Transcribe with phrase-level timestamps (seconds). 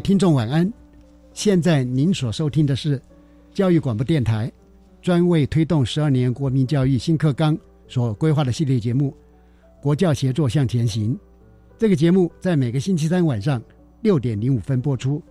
[0.00, 0.70] 听众晚安，
[1.32, 3.00] 现在您所收听的是
[3.52, 4.50] 教育广播电台
[5.02, 9.10] 专为推动十二年国民教育新课纲所规划的系列节目
[9.82, 11.14] 《国教协作向前行》。
[11.78, 13.62] 这个节目在每个星期三晚上
[14.00, 15.22] 六点零五分播出。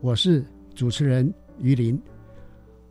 [0.00, 1.98] 我是主持人于林。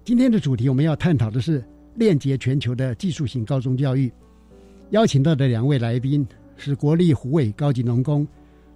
[0.04, 1.64] 今天的主题我们要探讨的是
[1.96, 4.12] 链接全球的技术型高中教育。
[4.90, 6.26] 邀请到的两位来宾
[6.56, 8.28] 是国立湖尾高级农工。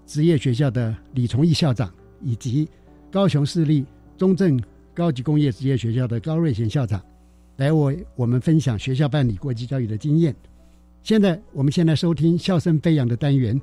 [0.06, 1.92] 职业学校的李崇义校长，
[2.26, 2.68] 以及
[3.12, 3.86] 高雄市立
[4.18, 4.60] 中正
[4.94, 7.00] 高级工业职业学校的高瑞贤校长，
[7.58, 10.36] 来为我们分享学校办理国际教育的经验。
[11.04, 13.62] 现在，我们先来收听笑声飞扬的单元。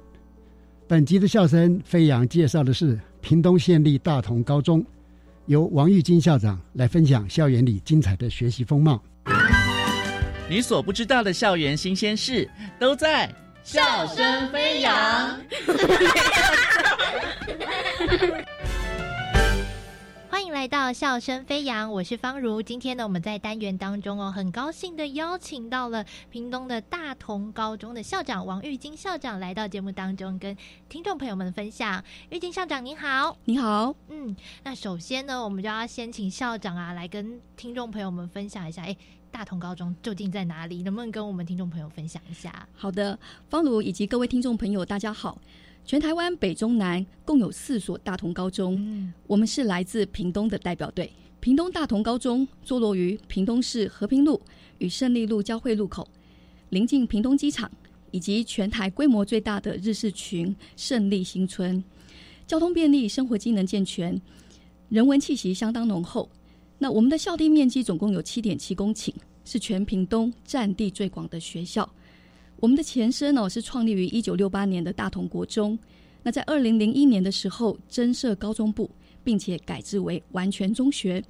[0.87, 4.85] 本集的笑声飞扬介绍的是屏东县立大同高中，
[5.47, 9.03] 由王玉金校长来分享校园里精彩的学习风貌。
[10.49, 13.42] 你所不知道的校园新鲜事，都在。
[13.65, 14.93] 笑声飞扬，
[20.29, 22.61] 欢迎来到笑声飞扬，我是方如。
[22.61, 30.57] 今天呢，我们在单元当中哦，很高兴的邀请到了屏东的大同高中的校长王玉金校长来到节目当中，跟
[30.89, 32.03] 听众朋友们分享。
[32.31, 34.35] 玉金校长您好，你好，嗯，
[34.65, 38.97] 那首先呢，我们就要先请校长啊来跟听众朋友们分享一下，哎。
[39.33, 40.83] 大同高中究竟在哪里？
[40.83, 42.69] 能不能跟我们听众朋友分享一下？
[42.75, 45.41] 好的，方如以及各位听众朋友，大家好。
[45.85, 51.11] 全台湾北中南共有四所大同高中，我们是来自屏东的代表队。
[51.41, 54.41] 屏东大同高中坐落于屏东市和平路
[54.79, 56.07] 与胜利路交汇路口，
[56.69, 57.69] 临近屏东机场
[58.13, 61.83] 以及全台规模最大的日式群胜利新村，
[62.47, 64.21] 交通便利，生活机能健全，
[64.89, 66.31] 人文气息相当浓厚。
[66.83, 71.89] 那我们的校地面积总共有七点七公顷，是全屏东占地最广的学校。
[72.59, 75.79] 我们的前身哦是创立于一九六八年的大同国中，
[76.25, 78.91] 那在二零零一年的时候增设高中部，
[79.23, 81.23] 并且改制为完全中学。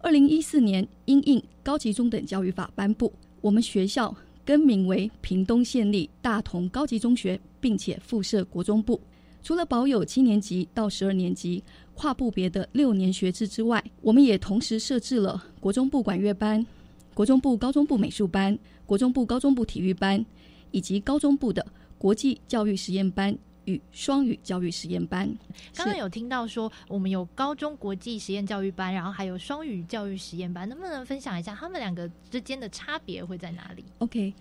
[0.00, 3.10] 二零一四年因应高级中等教育法颁布，
[3.40, 4.14] 我们学校
[4.44, 9.00] 更名为屏东县立大同高级中学，并且附设国中部。
[9.46, 11.62] 除了保有七年级到十二年级。
[11.94, 16.66] 跨部别的六年学制之外，我们也同时设置了国中部管乐班、
[17.14, 20.26] 国中部高中部美术班、国中部高中部体育班，
[20.72, 21.64] 以及高中部的
[21.96, 23.34] 国际教育实验班
[23.64, 25.34] 与双语教育实验班。
[25.74, 34.34] 刚刚有听到说，我们有高中国际实验教育班，然后还有双语教育实验班，能不能分享一下他们两个之间的差别会在哪里？OK，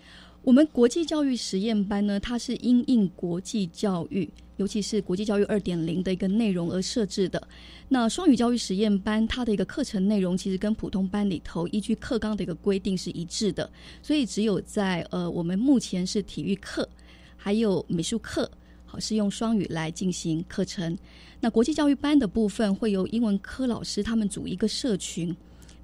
[0.46, 4.30] 我们国际教育实验班呢，它是因应国际教育。
[4.58, 7.46] 尤其是国际教育二点零的一个内容而设置的。
[7.90, 13.70] 那双语教育实验班，它的一个课程内容其实跟普通班里头依据课纲的一个规定是一致的，
[14.04, 16.88] 所以只有在呃我们目前是体育课
[17.36, 18.50] 还有美术课，
[18.86, 20.96] 好是用双语来进行课程。
[21.42, 25.36] 那国际教育班的部分会由英文科老师他们组一个社群，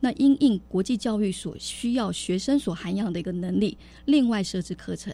[0.02, 5.14] 那因应国际教育所需要学生所涵养的一个能力，另外设置课程。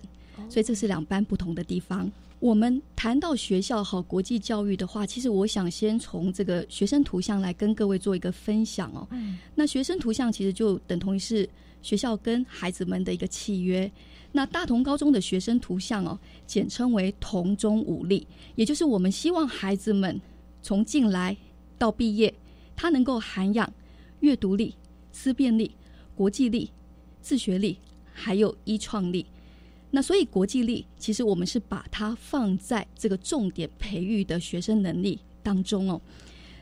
[0.49, 2.11] 所以这是两班不同的地方。
[2.39, 9.07] 我们谈到学校和国际教育的话，其实我想先从这个学生图像来跟各位做一个分享哦。
[9.55, 11.49] 那学生图像其实就等同于是
[11.81, 13.91] 学校跟孩子们的一个契约。
[14.31, 20.21] 那大同高中的学生图像哦，简称为同中五力，也就是我们希望孩子们
[20.61, 21.35] 从进来
[21.79, 22.31] 到毕业，
[22.75, 23.67] 他能够涵养
[24.19, 24.75] 阅读力、
[25.11, 25.75] 思辨力、
[26.15, 26.71] 国际力、
[27.21, 27.77] 自学力，
[28.13, 29.25] 还有一创力。
[29.91, 36.01] 那所以国际力其实我们是把它放在这个重点培育的学生能力当中哦。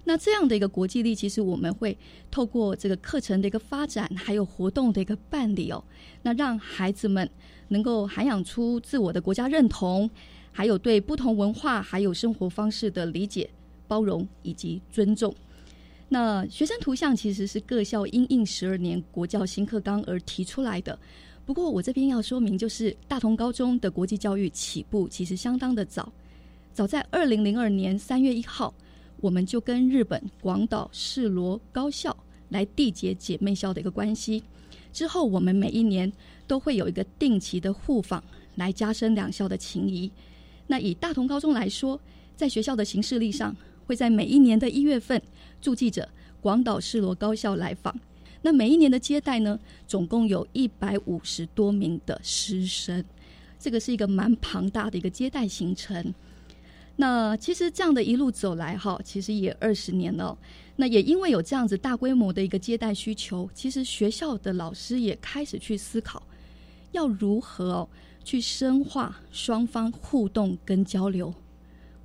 [0.07, 1.97] 那这样的一个国际力，其实我们会
[2.29, 5.83] 透过这个课程的一个发展，还有活动的一个办理哦，
[6.21, 7.27] 那让孩子们
[7.69, 10.07] 能够涵养出自我的国家认同，
[10.51, 13.49] 还有对不同文化还有生活方式的理解、
[13.87, 15.33] 包容以及尊重。
[16.07, 20.97] 那学生图像其实是各校因应十二年国教新课纲而提出来的。
[21.45, 26.11] 不过我这边要说明，就是大同高中的国际教育起步其实相当的早，
[26.73, 28.73] 早在二零零二年三月一号。
[29.21, 32.15] 我们就跟日本广岛世罗高校
[32.49, 34.43] 来缔结姐妹校的一个关系。
[34.91, 36.11] 之后，我们每一年
[36.45, 38.23] 都会有一个定期的互访，
[38.55, 40.11] 来加深两校的情谊。
[40.67, 41.99] 那以大同高中来说，
[42.35, 43.55] 在学校的行事历上，
[43.85, 45.19] 会在每一年的一月份
[45.61, 46.07] 驻记者
[46.41, 47.95] 广岛世罗高校来访。
[48.41, 53.03] 那每一年的接待呢，总共有一百五十多名的师生，
[53.57, 56.13] 这个是一个蛮庞大的一个接待行程。
[56.97, 60.37] 那其实这样的一路走来哈，其实也二十年了。
[60.75, 66.21] 那也因为有这样子大规模的一个接待需求，其实学校的老师也开始去思考，
[66.91, 67.89] 要如何哦
[68.23, 71.33] 去深化双方互动跟交流，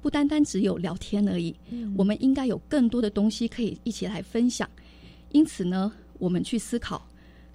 [0.00, 1.54] 不单单只有聊天而已。
[1.96, 4.68] 我们应该有更多的东西可以一起来分享。
[5.30, 7.06] 因此呢，我们去思考，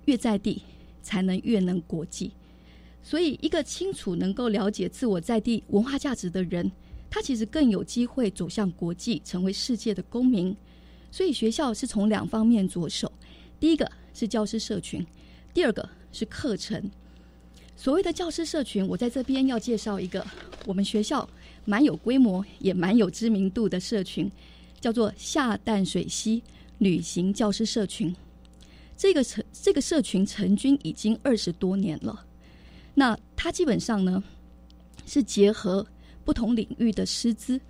[0.05, 0.61] 越在地
[1.01, 2.31] 才能越能国际。
[3.03, 6.71] 所以，一个清楚能够了解自我在地文化价值的人。
[7.07, 10.55] 他其实更有机会走向国际，成为世界的公民。
[11.11, 13.09] 所以学校是从两方面着手：
[13.59, 15.05] 第一个是教师社群，
[15.53, 16.91] 第二个是课程。
[17.77, 20.25] 所谓的教师社群，我在这边要介绍一个
[20.65, 21.29] 我们学校
[21.65, 24.31] 蛮有规模也蛮有知名度的社群，
[24.79, 26.41] 叫做下淡水溪
[26.77, 28.15] 旅行教师社群。
[28.95, 32.25] 这个成这个社群成军已经二十多年了。
[32.93, 34.23] 那它基本上呢
[35.05, 35.85] 是结合。
[36.23, 37.61] 不同领域的师资，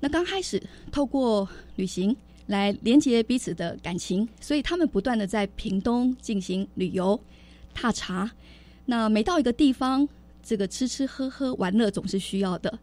[0.00, 0.58] 那刚开始
[0.90, 1.46] 透过
[1.76, 2.16] 旅行
[2.46, 7.20] 来连接彼此的感情，所以他们不断的在屏东进行旅游、
[7.74, 8.30] 踏查。
[8.86, 10.08] 那每到一个地方，
[10.42, 12.78] 这个吃吃喝喝玩乐总是需要的，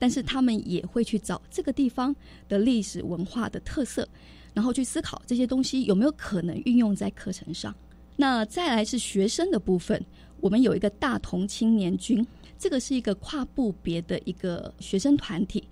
[0.00, 2.12] 但是他们也会去找这个地方
[2.48, 4.08] 的历史文化的特色，
[4.52, 7.72] 然后去思考这些东西有没有可能运用在课程上。
[8.16, 10.04] 那再来是学生的部分，
[10.40, 12.26] 我们有一个大同青年军。
[12.58, 15.64] 这个是一个跨部别的一个学生团体。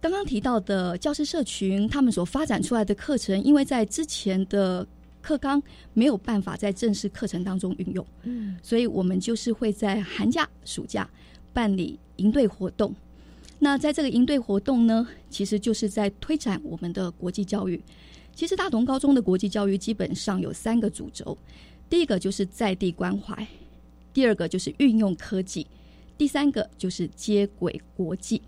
[0.00, 4.86] 刚刚提到的教师社群，他们所发展出来的课程，因为在之前的
[5.20, 5.60] 课纲
[5.92, 11.10] 没有办法在正式课程当中运用，嗯，所以我们就是会在寒假、暑假
[11.52, 12.94] 办理营队活动。
[13.62, 17.80] 那在这个营队活动呢，其实就是在推展我们的国际教育。
[18.34, 21.36] 其实大同高中的国际教育基本上有三个主轴：
[21.90, 23.46] 第一个就是在地关怀，
[24.14, 25.66] 第二个就是运用科技。
[26.16, 28.40] 第三个就是接轨国际，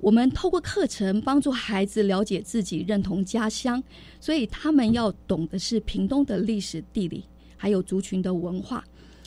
[0.00, 3.82] 我们透过课程帮助孩子了解自己、认同家乡，
[4.20, 7.24] 所以他们要懂的是屏东的历史、地理，
[7.56, 8.84] 还有族群的文化。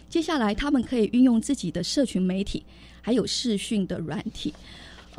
[0.07, 2.63] 接下来，他们可以运用自己的社群媒体，
[3.01, 4.53] 还有视讯的软体。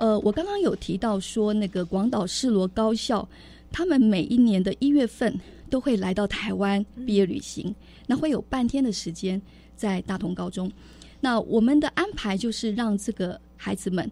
[0.00, 3.28] 呃，我刚刚有提到说，那个广岛世罗高校，
[3.70, 5.38] 他们每一年的一月份
[5.68, 7.74] 都会来到台湾毕业旅行，
[8.06, 9.40] 那会有半天的时间
[9.76, 10.72] 在大同高中。
[11.20, 14.10] 那我们的安排就是让这个孩子们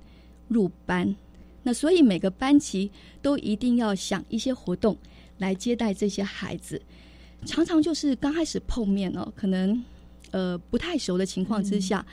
[0.49, 1.17] 入班，
[1.63, 2.91] 那所以每个班级
[3.23, 4.95] 都一定要想一些活动
[5.39, 6.79] 来接待这些孩子。
[7.47, 9.83] 常常就是刚开始碰面哦，可能
[10.33, 12.05] 呃不太熟的情况之下，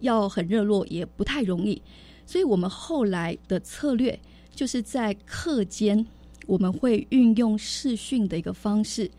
[0.00, 1.82] 要很热络也不太容易。
[2.28, 4.20] 所以我们后来的策略
[4.54, 6.06] 就是在课间，
[6.46, 9.10] 我们会运用视讯的一个方式，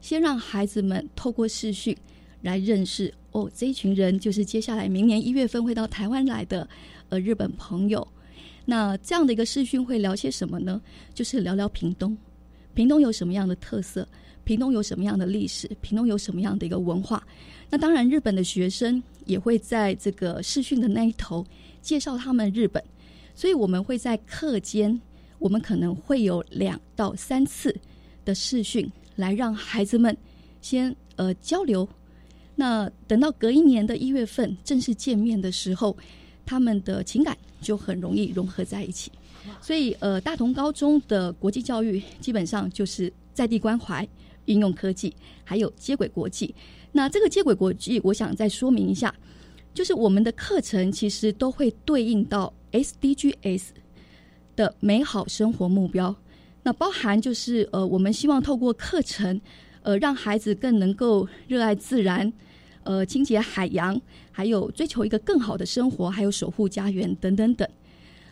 [0.00, 1.96] 先让孩子们透过视讯
[2.42, 3.14] 来认识。
[3.30, 6.68] 哦，这一群人就是接下来明年一月份会到台湾来的
[7.08, 8.04] 呃日本朋友。
[8.64, 10.82] 那这样的一个视讯会聊些什么呢？
[11.14, 12.18] 就是聊聊屏东，
[12.74, 14.08] 屏东有什么样的特色，
[14.42, 17.24] 屏东有什么样的历史，屏东有什么样的一个文化。
[17.70, 21.46] 那当然，日本的学生也会在这个视讯的那一头
[21.86, 22.82] 介绍他们日本。
[23.36, 25.00] 所以我们会在课间，
[25.38, 27.74] 我们可能会有两到三次
[28.24, 30.16] 的视讯，来让孩子们
[30.60, 31.88] 先呃交流。
[32.56, 35.96] 那等到隔一年的一月份正式见面的时候，
[36.44, 39.12] 他们的情感就很容易融合在一起。
[39.60, 44.08] 所以，呃，大同高中的国际教育基本上就是在地关怀、
[44.46, 45.14] 应用科技，
[45.44, 46.52] 还有接轨国际。
[46.90, 49.14] 那这个接轨国际，我想再说明一下，
[49.76, 53.62] 就是我们的课程其实都会对应到 SDGs
[54.56, 56.16] 的美好生活目标。
[56.62, 59.38] 那包含就是呃，我们希望透过课程，
[59.82, 62.32] 呃，让孩子更能够热爱自然。
[62.88, 67.68] 呃清洁海洋，还有追求一个更好的生活，还有守护家园等等等。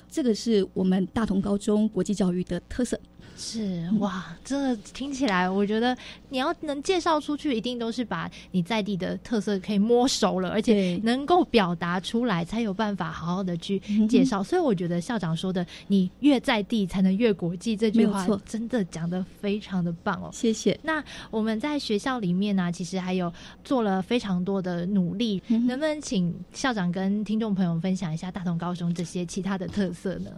[0.09, 2.99] 这个是我们大同高中国际教育的特色。
[3.37, 5.97] 是哇，真的听起来，我觉得
[6.29, 14.43] 你要能介绍出去，一定都是把你在地的特色可以摸熟了，而且能够表达出来，才有办法好好的去介绍。
[14.43, 20.31] 所以我觉得校长说的“你越在地，才能越国际”这句话，真的讲的非常的棒哦。
[20.33, 20.79] 谢谢。
[20.83, 23.33] 那我们在学校里面呢，其实还有
[23.65, 30.31] 做了非常多的努力，能不能请校长跟听众朋友分享一下大同高中这些其他的特色呢？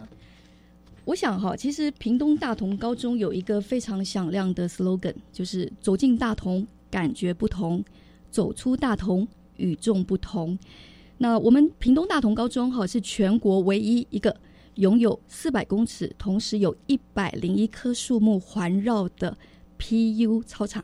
[1.07, 7.81] 我想哈，其实屏东大同高中有一个非常响亮的 slogan，就是“走进大同，感觉不同；
[8.29, 10.59] 走出大同，与众不同”。
[11.17, 14.35] 那我们屏东大同高中哈是全国唯一一个
[14.75, 19.37] 拥有四百公尺，同时有一百零一棵树木环绕的
[19.79, 20.83] PU 操场。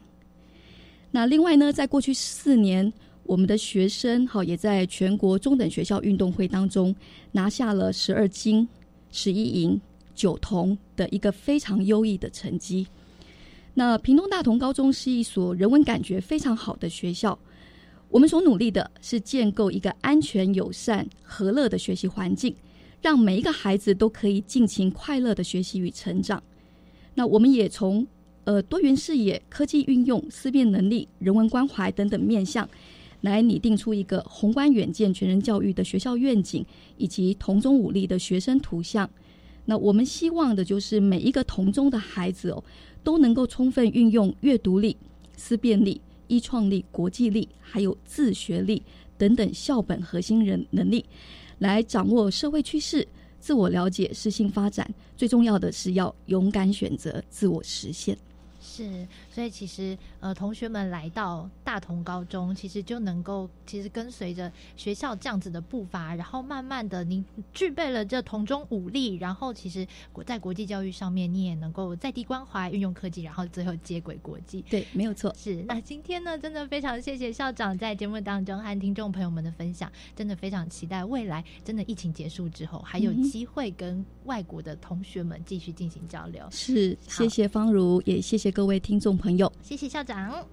[1.12, 6.96] 那另外呢，在过去四年，我们的学生哈也在全国中等学校运动会当中
[7.34, 8.65] 拿下了十二金、
[9.12, 9.82] 十一银。
[10.13, 12.88] 九同的一个非常优异的成绩。
[13.74, 17.38] 那屏东大同高中是一所人文感觉非常好的学校。
[18.10, 22.55] 我们所努力的是建构一个安全、友善、和乐的学习环境，
[23.01, 26.41] 让每一个孩子都可以尽情快乐的学习与成长。
[27.15, 28.05] 那我们也从
[28.43, 32.70] 呃多元视野、科技运用、思辨能力、人文关怀等等面向，
[33.22, 36.63] 来拟定出一个宏观远见、全人教育的学校愿景，
[36.98, 39.10] 以及同中武力的学生图像。
[39.65, 42.63] 那我们希望的就是每一个同中的孩子哦，
[43.03, 44.98] 都能够充分运用阅读力、
[45.38, 48.84] 思辨力、依创力、国际力，还有自学力
[49.17, 51.05] 等等校本核心人能力，
[51.60, 53.08] 来掌握社会趋势、
[53.39, 54.89] 自我了解、适性发展。
[55.15, 58.17] 最重要的是要勇敢选择，自我实现。
[58.62, 67.23] 是，所以其实呃，同学们来到大同高中，其实就能够其实跟随着学校这样子的步伐，然后慢慢的你
[67.53, 69.87] 具备了这同中武力，然后其实
[70.25, 74.63] 在国际教育上面，你也能够在地关怀、运用科技，然后最后接轨国际。
[74.69, 75.33] 对，没有错。
[75.37, 86.43] 是，那今天呢，真的非常谢谢校长在节目当中和听众朋友们的分享，真的非常期待未来真的疫情结束之后，还有机会跟外国的同学们继续进行交流。
[86.49, 88.63] 是，谢谢方如，也谢谢各。
[88.63, 90.46] 各位听众朋友，谢谢校长。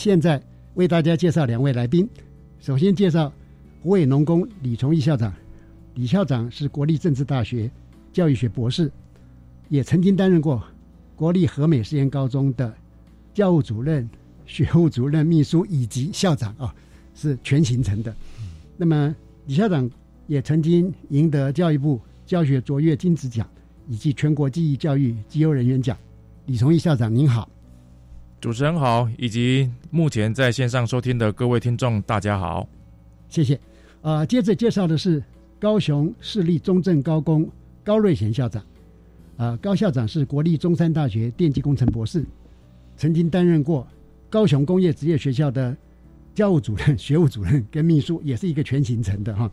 [0.00, 0.42] 现在
[0.76, 2.08] 为大家介绍两位来宾。
[2.58, 3.30] 首先介绍
[3.82, 5.30] 湖北农工李崇义校长。
[5.92, 7.70] 李校长是国立政治大学
[8.10, 8.90] 教育学博士，
[9.68, 10.64] 也曾经担任过
[11.14, 12.74] 国立和美实验高中的
[13.34, 14.08] 教务主任、
[14.46, 16.74] 学务主任、秘书以及校长啊，
[17.14, 18.16] 是全行程的。
[18.78, 19.14] 那么
[19.44, 19.90] 李校长
[20.26, 23.46] 也曾经赢得教育部教学卓越金质奖
[23.86, 25.94] 以及全国记忆教育绩优人员奖。
[26.46, 27.46] 李崇义校长您好。
[28.40, 32.66] 主持人好，以及目前在线上收听的各位听众，大家好，
[33.28, 33.60] 谢谢。
[34.00, 35.22] 呃，接着介绍的是
[35.58, 37.46] 高雄市立中正高工
[37.84, 38.64] 高瑞贤校长。
[39.36, 42.24] 呃，高校长是国立中山大学电机工程博士，
[42.96, 43.86] 曾经担任过
[44.30, 45.76] 高雄工业职业学校的
[46.34, 49.50] 教务主任、学务主任跟秘书，也是一个全行程的哈。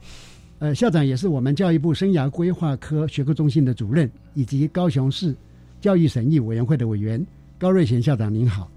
[0.59, 5.35] 呃，校长也是我们教育部生涯规划科学科中心的主任，以及高雄市
[5.81, 7.25] 教育审议委员会的委员。
[7.59, 8.71] 高瑞贤校长您好。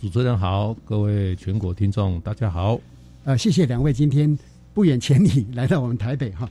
[0.00, 2.80] 主持人好，各位全国听众大家好。
[3.24, 4.34] 呃，谢谢两位今天
[4.72, 6.48] 不远千里来到我们台北哈。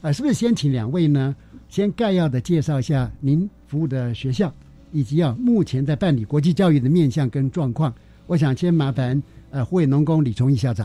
[0.00, 1.34] 呃，是不是先请两位呢，
[1.68, 4.52] 先概要的介绍一下您服务的学校，
[4.90, 7.94] 以及啊目前在办理国际教育的面向跟状况？
[8.26, 10.84] 我想先麻烦呃湖北农工李崇义校长。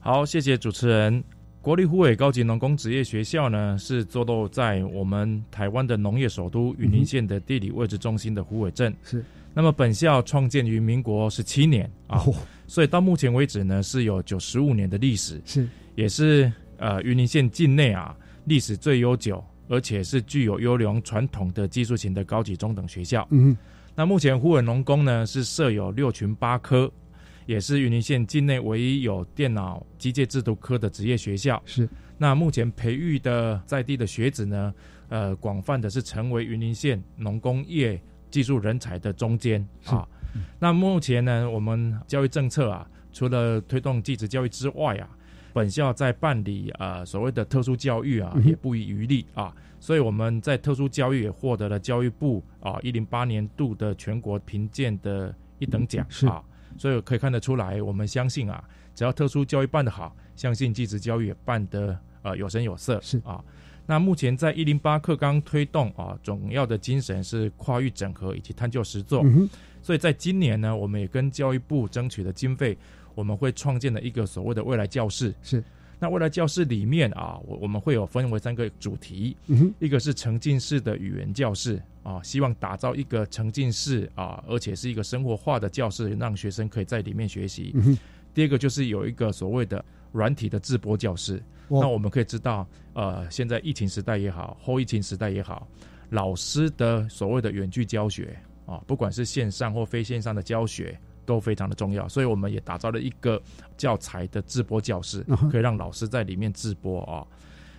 [0.00, 1.22] 好，谢谢主持人。
[1.62, 8.94] 国立湖北高级农工职业学校呢，是坐落在我们台湾的农业首都云林县的地理位置中心的湖尾镇。
[9.04, 9.22] 是。
[9.52, 12.24] 那么本校创建于民国十七年啊，
[12.66, 23.26] 所以到目前为止呢是有九十五年的历史，是也是呃云林县境内啊历史最悠久，而且是具有优良传统的技术型的高级中等学校。
[23.32, 23.54] 嗯，
[23.94, 26.90] 那目前湖尾农工呢是设有六群八科，
[27.50, 31.60] 也是云林县境内唯一有电脑机械制图科的职业学校。
[31.66, 34.72] 是，那目前培育的在地的学子呢，
[35.08, 40.06] 呃，广泛的是成为云林县农工业技术人才的中坚啊。
[40.60, 45.10] 那目前呢，我们教育政策啊，除了推动技职教育之外啊。
[45.52, 56.40] 本校在办理啊所谓的特殊教育啊，也不遗余力啊，所以我们在特殊教育也获得了教育部啊一零八年度的全国评鉴的一等奖啊，
[56.76, 58.62] 所以可以看得出来，我们相信啊，
[58.94, 63.42] 只要特殊教育办得好，相信技职教育也办得呃有声有色是啊。
[63.86, 69.24] 那目前在一零八课纲推动啊，总要的精神是跨域整合以及探究实作，
[69.82, 72.76] 所以在今年呢，我们也跟教育部争取了经费。
[73.16, 75.62] 我们会创建了一个所谓的未来教室是，
[76.00, 79.36] 那未来教室里面啊，我我们会有分为三个主题，
[79.78, 87.74] 一个是沉浸式的语言教室啊，希望打造一个沉浸式啊，而且是一个生活化的教室，让学生可以在里面学习。
[88.32, 95.68] 第二个就是有一个所谓的软体的直播教室，那我们可以知道，呃，现在疫情时代也好，后疫情时代也好，
[96.10, 100.98] 老师的所谓的远距教学啊，不管是线上或非线上的教学。
[101.30, 103.40] 都非常的重要，所以我们也打造了一个
[103.76, 107.24] 教材的直播教室，可以让老师在里面直播啊。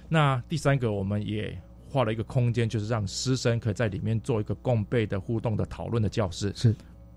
[0.08, 6.54] 那第三个，我们也画了一个空间，就是让师生可以在里面做一个共备的互动的讨论的教室。
[6.56, 6.74] 是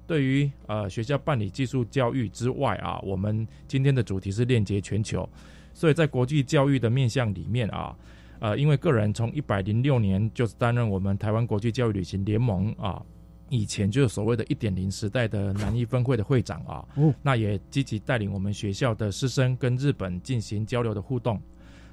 [0.09, 5.29] 对于呃学校办理技术教育之外啊，我们今天的主题是链接全球，
[5.73, 7.97] 所以在国际教育的面向里面啊，
[8.41, 13.01] 呃，因为个人从一百零六年就是担任我们台湾国际教育旅行联盟啊。
[13.55, 16.85] 以前就是所谓的一点零时代的南一分会的会长啊，
[17.23, 21.41] 那也积极带领我们学校的师生跟日本进行交流的互动。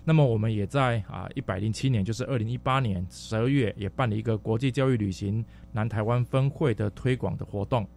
[0.04, 7.88] 那么我们也在啊一百零七年，就是二零一八年十二月，也办了一个国际教育旅行南台湾分会的推广的活动。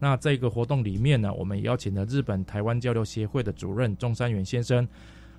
[0.00, 4.88] 那这个活动里面呢，我们也邀请了日本台湾交流协会的主任中山元先生，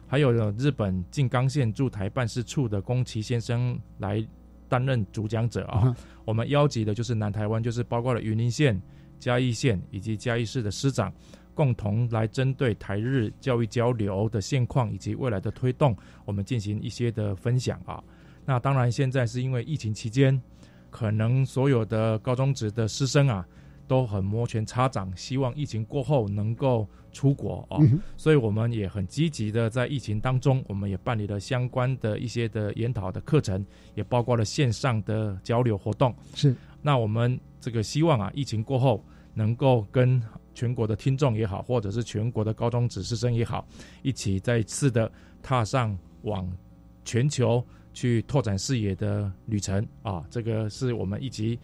[0.07, 4.25] 还有日本静冈县驻台办事处的宫崎先生来。
[4.73, 8.81] 担任主讲者啊，我们邀集的就是南台湾，就是包括了云林县、
[9.19, 11.13] 嘉义县以及嘉义市的师长，
[11.53, 15.95] 共同来针对台日教育交流的现况以及未来的推动，
[16.25, 18.03] 我们进行一些的分享啊。
[18.45, 20.41] 那当然，现在是因为疫情期间，
[20.89, 23.45] 可能所有的高中职的师生啊。
[23.87, 27.77] 都很摩拳擦掌，希望疫情过后能够出国啊，
[28.17, 36.15] 所以我们也很积极的在疫情当中，我们也办理了相关的一些的研讨的课程，也包括了线上的交流活动。
[36.33, 40.21] 是，那我们这个希望啊，疫情过后能够跟
[40.55, 43.67] 全国的听众也好，或者是全国的高中指示生也好，
[44.01, 46.51] 一起再次的踏上往
[47.03, 51.59] 全球去拓展视野的旅程啊，这个是我们一起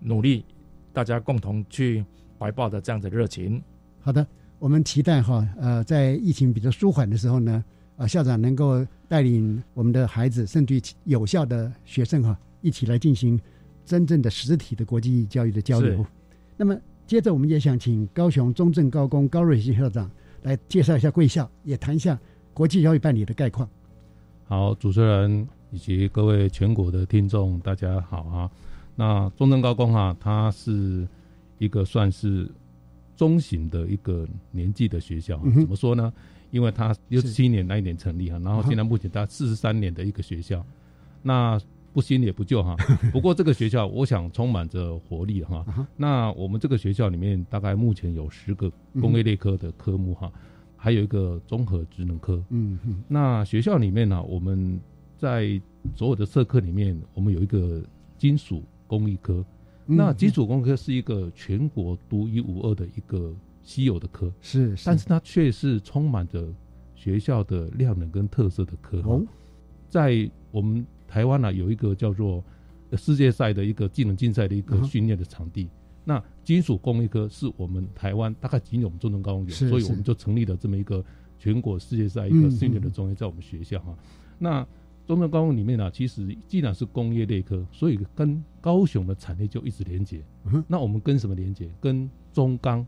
[0.00, 0.44] 努力。
[0.92, 2.04] 大家共同去
[2.38, 3.62] 怀抱的这样的热情。
[4.00, 4.26] 好的，
[4.58, 7.64] 我们期待哈，呃，在疫情比较舒缓的时候呢，
[7.96, 13.38] 啊，校长能够带领我们的孩子，甚至于有效的学生哈，一起来进行
[13.84, 16.04] 真正的实体的国际教育的交流。
[16.56, 16.76] 那么，
[17.06, 20.10] 接着我们也想请高雄中正高工高瑞新校长
[20.42, 22.18] 来介绍一下贵校，也谈一下
[22.54, 23.68] 国际教育办理的概况。
[24.46, 28.50] 好，主持人以及各位全国的听众，大家好啊。
[29.00, 31.08] 那中正高工哈，它是
[31.56, 32.46] 一个算是
[33.16, 36.12] 中型的一个年纪的学校，怎么说呢？
[36.50, 40.62] 因为它六十七年那一年成立哈，然后现在目前它四十三年的一个学校，
[41.22, 41.58] 那
[41.94, 42.76] 不新也不旧哈。
[43.10, 45.64] 不过这个学校，我想充满着活力哈。
[45.96, 50.30] 那我们这个学校里面大概目前有十个工业类科的科目哈，
[50.76, 52.44] 还有一个综合职能科。
[52.50, 53.02] 嗯嗯。
[53.08, 54.78] 那学校里面呢，我们
[55.16, 55.58] 在
[55.96, 57.82] 所有的社课里面，我们有一个
[58.18, 58.62] 金属。
[58.90, 59.44] 工艺科，
[59.86, 66.52] 那基础工科是一个全国独一无二的一个稀有的科，是，但是它却是充满着
[66.96, 68.98] 学校的量能跟特色的科。
[69.02, 69.24] 哦，
[69.88, 72.42] 在我们台湾呢，有一个叫做
[72.96, 75.68] 世界赛的一个技能竞赛的一个训练的场地。
[76.02, 81.04] 那金属工艺科是我们台湾大概仅有我们中正高中有，所以我们就成立了这么一个
[81.38, 83.94] 全国世界赛一个训练的中心，在我们学校哈。
[84.36, 84.66] 那
[85.06, 90.22] 中正高工里面呢，其实既然是工业类科，所以跟高雄的产业就一直连接。
[90.68, 91.68] 那我们跟什么连接？
[91.80, 92.86] 跟中钢、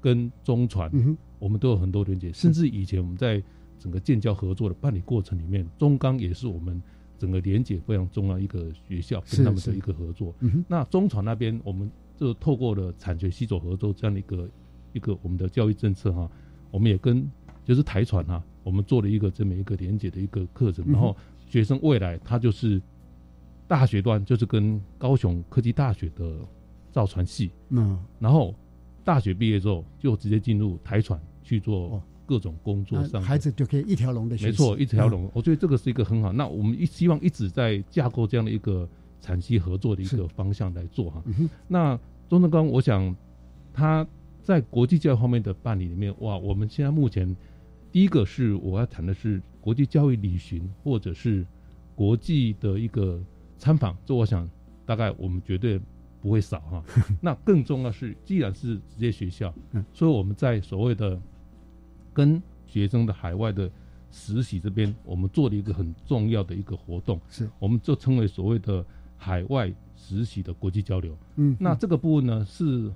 [0.00, 0.90] 跟中船，
[1.38, 2.30] 我们都有很多连接。
[2.30, 3.42] 甚至以前我们在
[3.78, 6.82] 整个建交合作的办理过程里面，中钢也是我们
[7.18, 10.34] 整个连接非常重要一个学校，跟他们的一个合作。
[10.68, 14.50] 那中船那边，我们就透过了产学系走合作这样的一个
[14.92, 16.30] 一个我们的教育政策哈，
[16.70, 17.26] 我们也跟
[17.64, 21.16] 就是台船哈，我们做了一个这么一个连接的一个课程，然后。
[21.52, 22.80] 学生未来他就是
[23.68, 26.38] 大学端，就是跟高雄科技大学的
[26.90, 28.54] 造船系，嗯，然后
[29.04, 34.50] 大学毕业之后就直接进入台船去做各种工作上，孩子就可以一条龙的学习。
[34.50, 35.30] 没错，一条龙。
[35.34, 36.32] 我觉得这个是一个很好。
[36.32, 38.88] 那我们一希望一直在架构这样的一个
[39.20, 41.22] 产期合作的一个方向来做哈。
[41.68, 41.98] 那
[42.30, 43.14] 钟正刚，我想
[43.74, 44.06] 他
[44.42, 47.36] 在国际教育方面的办理里面，哇，我们现在目前
[47.92, 51.46] 第一个是我要谈的是国际教育旅行或者是
[51.94, 53.22] 国际的一个
[53.58, 54.48] 参访，这我想
[54.84, 55.80] 大概我们绝对。
[56.22, 56.84] 不会少哈，
[57.20, 59.52] 那更重要是，既然是职业学校，
[59.92, 61.20] 所以我们在所谓的
[62.12, 63.68] 跟学生的海外的
[64.12, 71.18] 实习这边，我们做了一个很重要的一个活动，是我们就称为所谓的海外实习的国际交流。
[71.34, 72.88] 嗯，那这个部分呢是，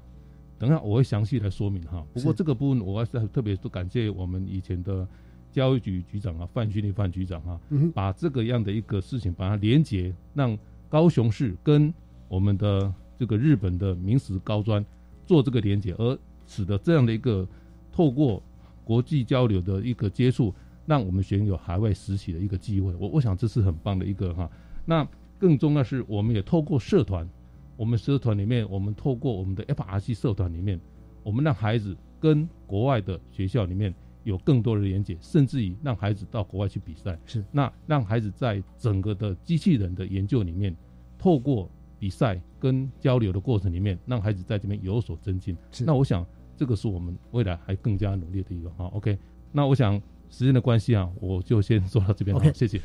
[0.59, 2.05] 等下我会详细来说明哈。
[2.13, 5.07] 不过这个部分我还是特别感谢我们以前的
[5.53, 7.61] 教育局局长啊，范训立范局长哈，
[7.95, 11.93] 把这个样的一个事情把它连接，让高雄市跟
[12.29, 12.93] 我们的。
[13.19, 14.85] 这个日本的明石高专
[15.25, 17.49] 做这个连接，而使得这样的一个
[17.91, 18.43] 透过
[18.85, 22.95] 国际交流的一个接触，让我们学生有海外实习的一个机会。
[22.97, 24.51] 我我想这是很棒的一个哈。
[24.85, 27.27] 那更重要是，我们也透过社团，
[27.77, 30.81] 我们社团里面，我们透过我们的 FRC 社团里面，
[31.23, 37.19] 我们让孩子跟国外的学校里面有更多的连接，甚至于让孩子到国外去比赛。
[37.27, 40.75] 是那让孩子在整个的机器人的研究里面，
[41.19, 45.57] 透过比赛跟交流的过程里面，让孩子在这边有所增进。
[45.81, 48.87] 那我想，这个是我们未来还更加努力的一个哈。
[48.87, 49.19] OK，
[49.53, 52.37] 那我想时间的关系啊，我就先说到这边。
[52.37, 52.81] OK，谢谢。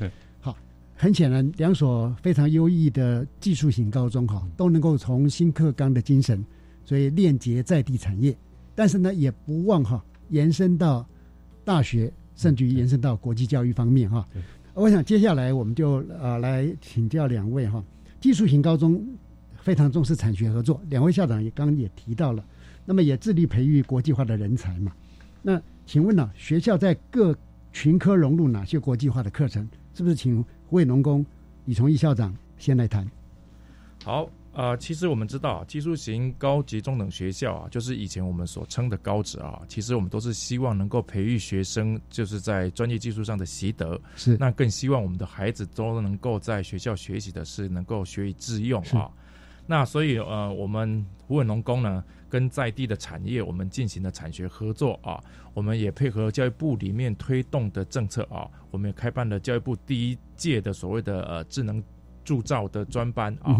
[1.01, 6.45] 好，很显然，两所非常优异的技术型高中哈，都能够从新课纲的精神，
[6.85, 8.37] 所以链接在地产业。
[8.75, 11.03] 但是呢，也不忘哈延伸到
[11.65, 14.27] 大学，甚至于延伸到国际教育方面哈。
[14.75, 17.83] 我想接下来我们就呃来请教两位哈。
[18.19, 19.03] 技术型高中
[19.59, 22.45] 非常重视产学合作，两位校长也刚刚也提到了，
[22.85, 24.91] 那么也致力培育国际化的人才嘛。
[25.41, 27.35] 那请问呢，学校在各
[27.73, 29.67] 群科融入哪些国际化的课程？
[29.93, 31.25] 是不是请湖北农工
[31.65, 33.05] 李崇义校长先来谈？
[34.05, 34.29] 好。
[34.53, 39.61] 啊，其实我们知道，技术型高级中等学校啊，就是以前我们所称的高职啊。
[39.65, 43.99] 其实我们都是希望能够培育学生，就是在专业技术上的习得。
[44.17, 49.09] 是，那更希望我们的孩子都能够在学校学习的是能够学以致用啊。
[49.71, 55.23] 那所以呃，我们湖北农工呢，跟在地的产业我们进行了产学合作啊。
[55.53, 61.81] 我们也配合教育部里面推动的政策啊，我们也开办了教育部第一届的所谓的呃智能
[62.25, 63.57] 铸造的专班啊。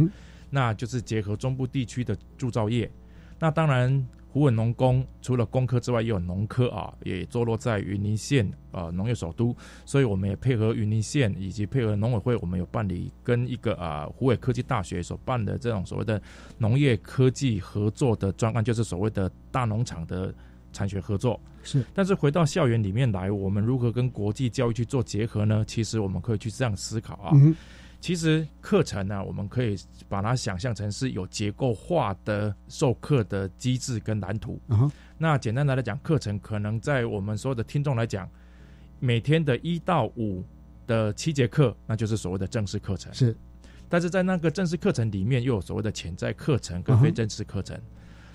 [0.50, 2.92] 那就是结合中部地区的铸造业，
[3.40, 9.54] 那当然湖北农工除了工科之外，也有农科啊，也坐落在云林县啊农业首都，
[9.86, 16.22] 所以我们也配合云林县以及配合农委会，我们有办理跟一个啊湖北科技大学所办的这种所谓的
[16.58, 20.34] 农业科技合作的专案，就是所谓的大农场的
[20.72, 21.38] 产学合作。
[21.62, 25.64] 是，但是回到校园里面来，我们如何跟国际教育去做结合呢？
[25.68, 27.32] 其实我们可以去这样思考啊。
[28.02, 29.78] 其实课程呢，我们可以
[30.10, 34.60] 把它想象成是有结构化的授课的机制跟蓝图。
[35.20, 38.28] 那简单的来讲，课程可能在我们所有的听众来讲，
[39.00, 40.44] 每天的一到五
[40.88, 43.14] 的七节课，那就是所谓的正式课程。
[43.14, 43.38] 是，
[43.88, 47.80] 但是在那个正式课程里面，又有所谓的潜在课程跟非正式课程。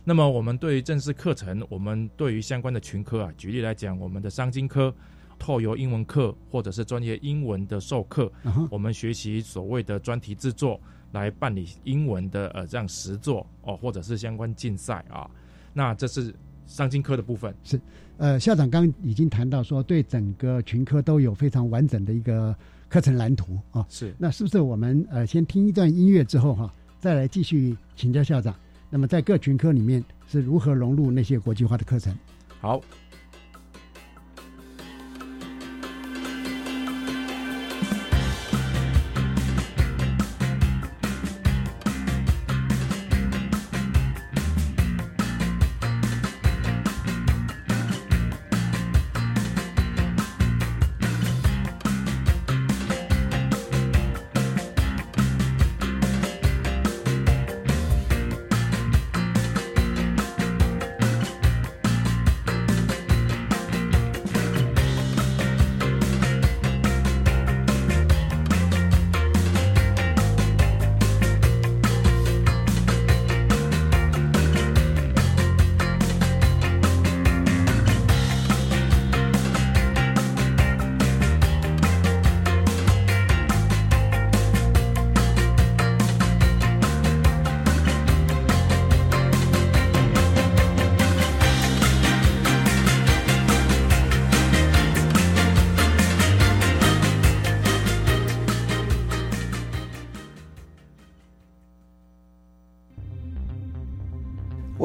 [0.04, 4.94] 那么我们对于正式课程，我们对于相关的群科啊，举例来讲，我们的商经科。
[5.38, 8.30] 透由英文课或者是专业英文的授课，
[8.70, 10.80] 我们学习所谓的专题制作，
[11.12, 15.30] 来办理英文的呃这样实作哦，或者是相关竞赛啊。
[15.72, 16.34] 那这是
[16.66, 17.54] 商经科的部分。
[17.62, 17.80] 是，
[18.16, 22.56] 呃，校长刚已经谈到说，对整个群科都有非常完整的一个
[22.88, 23.86] 课程蓝图啊。
[23.88, 28.54] 是，那是不是我们呃先听一段音乐之后哈，再来继续请教校长？
[28.88, 32.16] 那么在各群科里面是如何融入那些国际化的课程？
[32.60, 32.80] 好。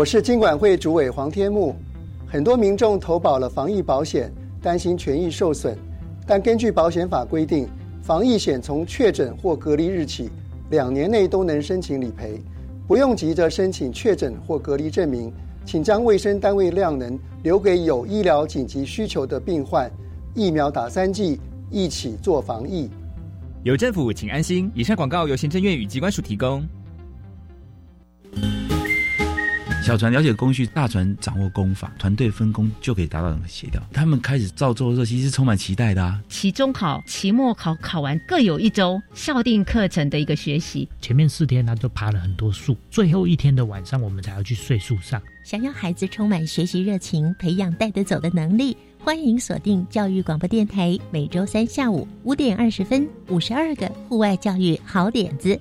[0.01, 1.75] 我是金管会主委黄天木。
[2.25, 5.77] 很多民众投保了防疫保险，担心权益受损，
[6.25, 7.69] 但根据保险法规定，
[8.01, 10.27] 防疫险从确诊或隔离日起
[10.71, 12.41] 两年内都能申请理赔，
[12.87, 15.31] 不用急着申请确诊或隔离证明，
[15.65, 19.87] 请将卫生单位量能留给有医疗紧急需求的病患。
[20.33, 22.89] 疫苗打三剂，一起做防疫。
[23.61, 24.71] 有政府，请安心。
[24.73, 26.67] 以上广告由行政院与机关署提供。
[29.81, 33.81] 小船了解工序，大船掌握工法，团队分工就可以达到很协调。
[33.91, 36.21] 他们开始造作的时候，其实充满期待的啊。
[36.29, 40.87] 期中考、期末考考完各有一周校定课程的一个学习。
[41.01, 45.19] 前面四天他都爬了很多树，最后一天的晚上我们才要去睡树上。
[45.43, 55.59] 想要孩子充满学习热情，培养带得走的能力，欢迎锁定教育广播电台，每周三下午五点二十分，五十二个户外教育好点子。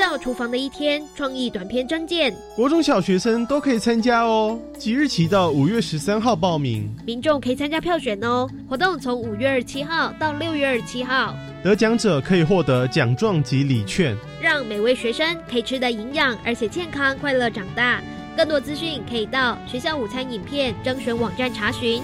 [0.00, 4.58] 校厨房的一天创意短片征件，国中小学生都可以参加哦。
[4.78, 8.48] 即日起到五月十三号报名，民众可以参加票选哦。
[8.66, 18.00] 活动从五月二十七号到六月二十七号，得奖者可以获得奖状及礼券，让每位学生可以吃得营养而且健康快乐长大。
[18.34, 22.02] 更多资讯可以到学校午餐影片征选网站查询。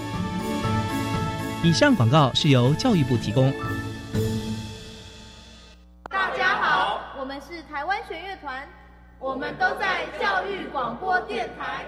[1.63, 3.51] 以上广告是由教育部提供。
[7.69, 8.65] 台湾弦乐团，
[9.19, 11.85] 我们都在教育广播电台。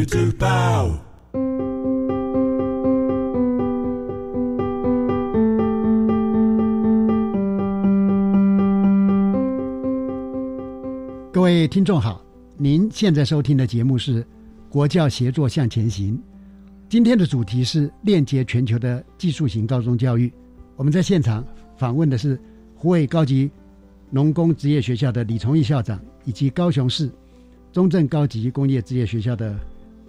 [0.00, 0.06] 各
[11.42, 12.24] 位听众好，
[12.56, 14.22] 您现在收听的节目是
[14.70, 16.14] 《国教协作向前行》，
[16.88, 20.32] 今天的主题是链接全球的技术型高中教育。
[20.76, 21.44] 我们在现场
[21.76, 22.40] 访问的是
[22.74, 23.50] 湖北高级。
[24.12, 27.08] 农工职业学校的李崇义校长，以及高雄市
[27.70, 29.56] 中正高级工业职业学校的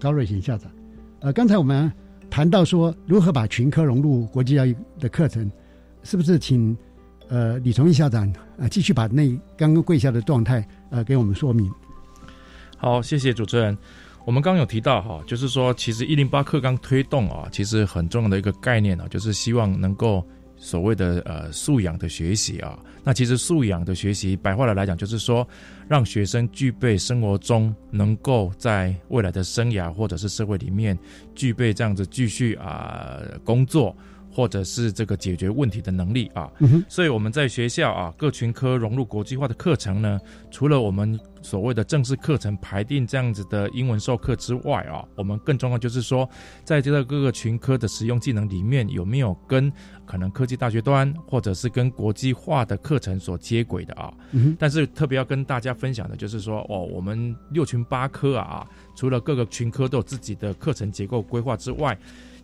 [0.02, 0.72] 高瑞贤校长。
[1.20, 1.92] 呃，刚才我们
[2.28, 5.50] 谈到说如何把群科融入国际教育的课程，
[6.02, 6.76] 是不是请
[7.30, 11.72] 呃李崇义校长呃继续把那刚刚跪下的状态呃给我们说明？
[12.78, 13.78] 好，谢谢主持人。
[14.26, 20.26] 我们刚刚有提到哈，就是说其实一零八课纲推动啊，其实很重要的一个概念啊，就是希望能够。
[20.64, 25.46] 所谓的呃素养的学习啊，那其实素养的学习，白话的来讲，就是说
[25.88, 30.96] 让学生具备生活中能够在未来的生涯或者是社会里面
[31.34, 33.96] 具备这样子继续啊工作。
[34.32, 36.50] 或者是这个解决问题的能力啊，
[36.88, 46.30] 所以我们在学校啊各群科融入国际化的课程呢，除了我们所谓的正式课程排定这样子的英文授课之外啊，我们更重要就是说，
[46.64, 49.72] 在这个各个群科的实用技能里面有没有跟
[50.06, 54.14] 可能科技大学端或者是跟国际化的课程所接轨的啊？
[54.58, 58.66] 但是特别要跟大家分享的就是说，哦，我们六群八科啊，
[58.96, 61.98] 除了各个群科都有自己的课程结构规划之外。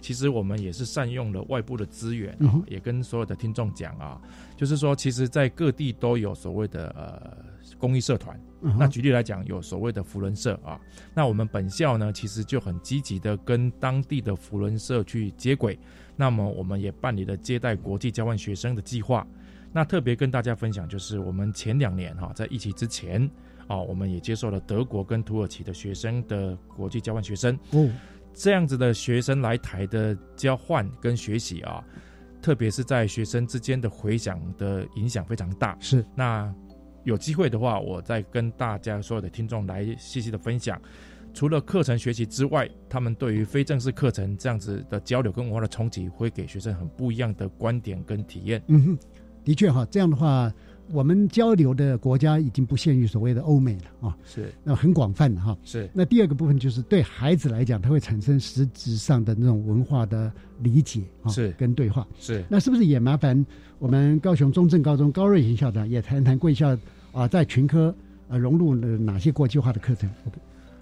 [0.07, 4.17] 其实我们也是善用了外部的资源啊，也跟所有的听众讲啊，
[4.55, 7.45] 就是说，其实，在各地都有所谓的呃
[7.77, 8.39] 公益社团。
[8.61, 10.79] 那举例来讲，有所谓的福伦社啊，
[11.13, 15.77] 那我们本校呢，其实就很积极的跟当地的福伦社去接轨。
[16.15, 19.27] 那么，我们也办理了接待国际交换学生的计划。
[19.73, 23.29] 那特别跟大家分享，就是我们前两年哈，在疫情之前
[23.67, 27.59] 啊，我们也接受了德国跟土耳其的学生的国际交换学生。
[28.37, 31.83] 这样子的学生来台的交换跟学习啊，
[32.39, 35.75] 特别是在学生之间的回响的影响非常大。
[35.79, 36.53] 是，那
[37.03, 40.79] 有机会的话，我再跟大家所有的听众来细细的分享，
[41.33, 48.61] 除了课程学习之外，他们对于非正式课程这样子的交流跟文化的冲击，会给学生很不一样的观点跟体验。
[48.67, 48.99] 嗯哼，
[49.43, 50.53] 的确哈，这样的话。
[50.91, 55.57] 我们交流的国家已经不限于所谓的欧美了啊，是那很广泛的哈。
[55.63, 62.07] 是那第二个部分就是对孩子来讲，他会产生实质上的那种文化的理解啊，是跟对话。
[62.19, 63.45] 是那是不是也麻烦
[63.79, 66.77] 我们高雄中正高中高瑞贤校长也谈谈贵校
[67.11, 67.93] 啊，在群科
[68.29, 70.37] 啊融入了哪些国际化的课程？OK？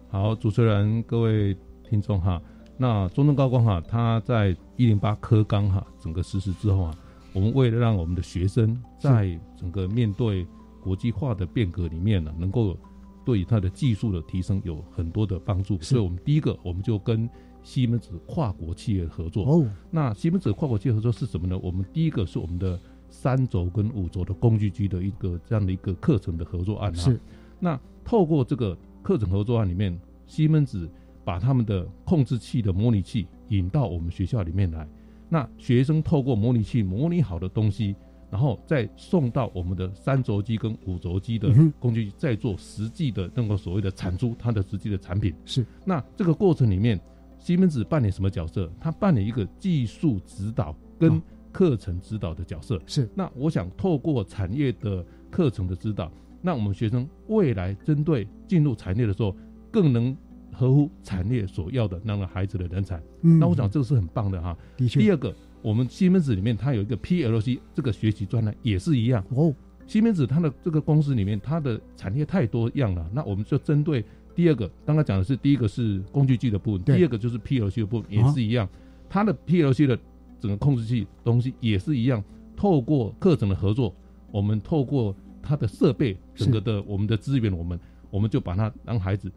[0.09, 1.55] 好，主持人、各位
[1.89, 2.41] 听众哈，
[2.77, 6.95] 那中正高工哈，他在一零八科纲哈整个实施之后啊，
[7.35, 10.47] 我们为了让我们的学生在整个面对
[10.81, 12.77] 国际化的变革里面呢，能够
[13.25, 17.29] 对他的技术的提升有很多的帮助，所以我们第一个我们就跟
[17.61, 19.43] 西门子跨国企业合作。
[19.45, 21.59] 哦，那西门子跨国企业合作是什么呢？
[21.61, 26.95] 我们第一个是我们的三轴跟五轴的工具机的一个这样的一个课程的合作案啊。
[26.95, 27.19] 是，
[27.59, 30.89] 那透过这个课程合作案里面，西门子
[31.25, 34.87] 把他们的控制器的模拟器引到我们学校里面来，
[35.29, 37.95] 那学生透过模拟器模拟好的东西，
[38.29, 45.33] 然后再送到我们的三轴机跟五轴机的工具，再做实际的那个所谓的产出它的实际的产品。
[45.45, 46.99] 是，那这个过程里面，
[47.39, 48.71] 西门子扮演什么角色？
[48.79, 52.79] 他扮演一个技术指导跟课程指导的角色。
[52.85, 56.11] 是，那我想透过产业的课程的指导，
[56.41, 59.35] 那我们学生未来针对进入产业的时候，
[59.71, 60.15] 更能
[60.55, 63.01] 合乎产业所要的那个孩子的人才。
[63.21, 63.37] 嗯。
[63.37, 64.57] 那我想这个是很棒的哈。
[64.77, 64.99] 的确。
[64.99, 69.23] 第二个，我们西门子里面它有一个 PLC 这个学习专栏也是一样。
[69.29, 69.53] 哦。
[69.87, 78.67] 西门子它的这个公司里面，它的产业太多样了，那我们就针对第二个，刚刚讲的是第一个是工具机的部分，第二个就是 PLC 的部分也是一样，
[79.07, 79.95] 它的 PLC 的
[80.39, 82.23] 整个控制器东西也是一样，
[82.55, 83.93] 透过课程的合作，
[84.31, 89.31] 我们透过它的设备整个的我们的资源，我们我们就把它让孩子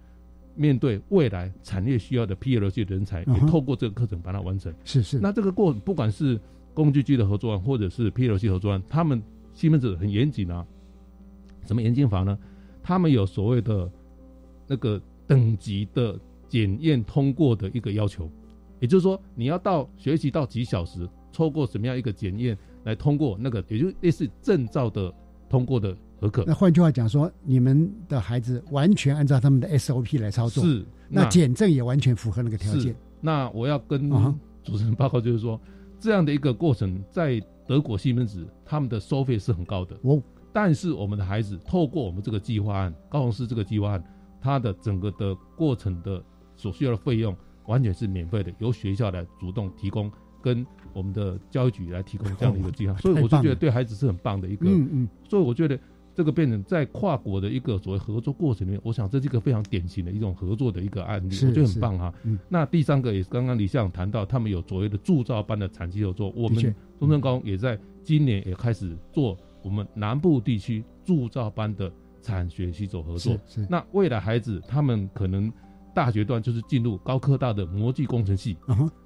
[0.58, 4.74] 面对未来产业需要的 PLC 人才，也透过这个课程把它完成。
[4.84, 5.20] 是是。
[5.20, 6.38] 那这个过不管是
[6.74, 9.22] 工具机的合作案，或者是 PLC 合作案，他们
[9.54, 10.66] 西门子很严谨啊。
[11.64, 12.36] 什么严谨法呢？
[12.82, 13.90] 他们有所谓的
[14.66, 16.18] 那个等级的
[16.48, 18.30] 检验通过的一个要求，
[18.80, 25.12] 也就是说，你要到学习到几小时，透过什么样一个检验来通过那个，也就类似证照的
[25.48, 26.44] 通过的合格。
[26.46, 32.94] 那换句话讲说，你们的孩子完全按照他们的 SOP 来操作，是那减证也完全符合那个条件。
[33.20, 34.10] 那我要跟
[34.62, 35.60] 主持人报告，就是说，
[35.98, 39.96] 这样的一个过程，在德国西门子他们的收费是很高的。
[40.02, 44.04] 哦，但是我们的孩子透过我们这个计划案，高雄市这个计划案，
[44.40, 46.22] 它的整个的过程的
[46.56, 50.10] 所需要的费用完全是免费的，由学校来主动提供，
[50.42, 54.66] 跟我们的教育局来提供这样的一个计划，所以我就觉得对孩子是很棒的一个。
[54.68, 55.08] 嗯嗯。
[55.28, 55.78] 所以我觉得
[56.18, 62.12] 这个变成在跨国的一个所谓合作过程里面，我想这是一个非常典型的一种合作的一个案例，我觉得很棒哈。
[62.24, 62.36] 嗯。
[62.48, 71.88] 那第三个也是刚刚李校长谈到，他们有所谓的铸造班的产期合作，我们中正高工也在今年也开始做我们南部地区铸造班的
[72.20, 73.38] 产学习走合作。
[73.46, 73.66] 是是。
[73.70, 75.52] 那未来孩子他们可能
[75.94, 78.56] 大学段就是进入高科大的模具工程系，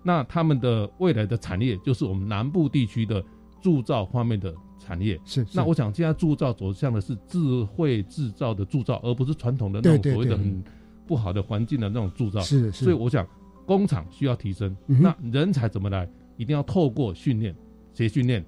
[0.02, 3.22] 那他们的未来的产业就是我们南部地区的
[3.62, 5.18] 铸造方面的产业。
[5.24, 10.62] 是那我想现在铸造走向的是智慧制造的铸造，而不是传统的那种所谓的很
[11.06, 12.40] 不好的环境的那种铸造。
[12.40, 13.26] 是是所以我想
[13.64, 16.06] 工厂需要提升，嗯那人才怎么来？
[16.36, 17.54] 一定要透过训练，
[17.94, 18.44] 谁训练？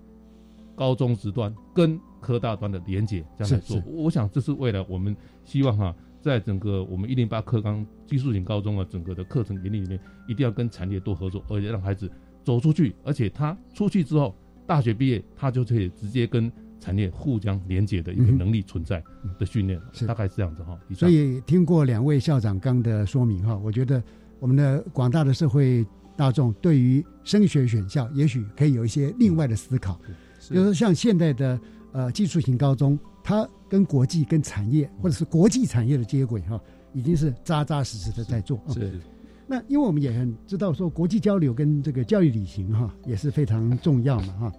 [0.77, 3.81] 高中职端跟科大端的连接，这样来做。
[3.87, 12.11] 我想这是未来我们希望哈，在整个我们一零八课纲技术型高中啊整个的课程引领里面，一定要跟产业多合作，而且让孩子
[12.43, 14.35] 走出去，而且他出去之后，
[14.67, 16.51] 大学毕业他就可以直接跟
[16.81, 19.03] 产业互相连接的一个能力存在
[19.39, 20.79] 的训练，大概是这样子哈。
[20.95, 24.03] 所以听过两位校长刚的说明哈，我觉得
[24.39, 29.99] 我们的广大的社会大众对于升学选校，也许可以有一些另外的思考。
[30.41, 31.59] 就是说像现在的
[31.93, 36.61] 呃技术型高中，它跟国际、跟产业或者是国际产业的接轨哈，
[36.93, 38.63] 已经是扎扎实实的在做。
[38.69, 39.01] 是。
[39.47, 44.53] 那因为我们也很知道说，国际交流跟这个教育旅行哈也是非常重要嘛哈。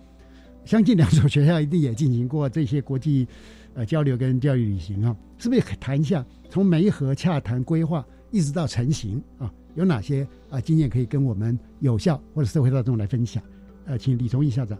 [0.63, 3.27] 相信两所学校一定也进行过这些国际
[3.73, 13.41] 呃交流跟教育旅行啊，是不是可以谈一下从媒合、洽谈、规划一直到成型啊，有哪些啊经验可以跟我们有效或者社会大众来分享？
[13.85, 14.77] 呃，请李崇义校长。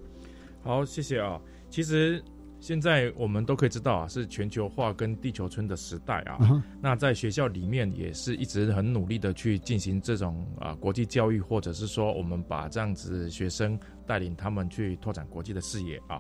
[0.63, 1.39] 好，谢谢啊。
[1.70, 2.24] 其实
[2.66, 6.39] 现在我们都可以知道啊，是全球化跟地球村的时代啊。
[6.82, 16.20] 那在学校里面也是一直很努力的去进行这种啊国际教育，或者是说我们把这样子学生带领他们去拓展国际的视野啊。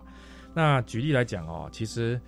[0.53, 2.21] 那举例来讲哦，其实。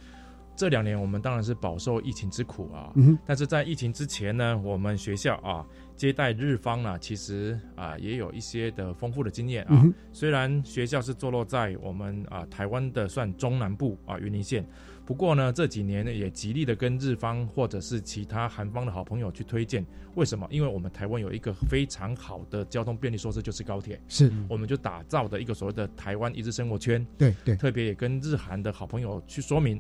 [0.58, 5.64] 这两年我们当然是饱受疫情之苦啊，嗯但是在疫情之前呢，我们学校啊
[5.96, 9.80] 接待日方呢，其实啊也有一些的丰富的经验啊。
[9.84, 14.68] 嗯虽然学校是坐落在我们啊台湾的算中南部啊云林县，
[15.06, 19.86] 不过呢这几年呢也极力的跟日方或者是其他韩方的好朋友去推荐。
[20.16, 20.48] 为什么？
[20.50, 24.02] 因为我们台湾有一个非常好的交通便利措施，就是高铁。
[24.08, 27.06] 是我们就打造的一个所谓的台湾一日生活圈。
[27.16, 29.80] 对对特别也跟日韩的好朋友去说明，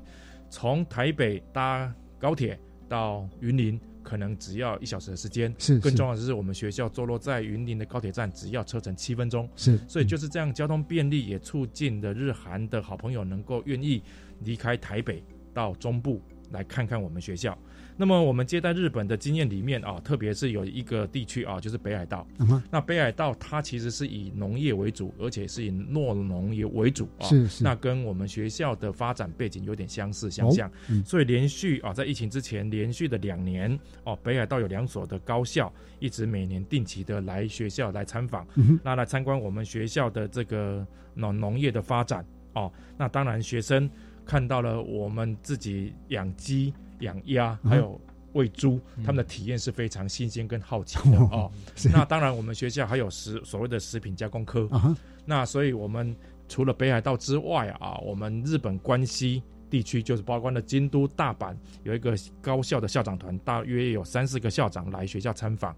[0.49, 5.53] 从台北搭高铁到云林，可能只要一小时的时间。
[5.57, 9.49] 是是更重要的是，我们学校坐落在云林的高铁站，只要车程七分钟。
[9.55, 14.01] 是所以就是这样，交通便利也促进了日韩的好朋友能够愿意
[14.39, 15.23] 离开台北
[15.53, 16.21] 到中部
[16.51, 17.57] 来看看我们学校。
[17.97, 22.25] 那么我们接待日本的经验里面啊，特别是有一个地区啊，就是北海道。
[22.37, 27.25] 嗯那北海道它其实是以农业为主，而且是以诺农业为主啊。
[27.25, 30.69] 是是那跟我们学校的发展背景有点相似相像。
[30.69, 40.85] 哦嗯所以连续啊，在疫情之前连续的两年哦，北海道有两所的高校一直每年定期的来学校来参访，嗯那来参观我们学校的这个
[41.15, 42.23] 农农业的发展
[42.53, 42.71] 哦。
[42.97, 43.89] 那当然，学生
[44.25, 47.99] 看到了我们自己养鸡、养鸭，嗯还有
[48.33, 51.51] 喂猪，他们的体验是非常新鲜跟好奇的 哦。
[51.75, 54.95] 是那当然，我们学校还有食所谓的食品加工科啊
[55.25, 56.15] 那所以我们
[56.47, 65.75] 除了北海道之外啊，我们日本关西地区就是包括了京都、大阪有一个高校的校长团，大约有三四个校长来学校参访。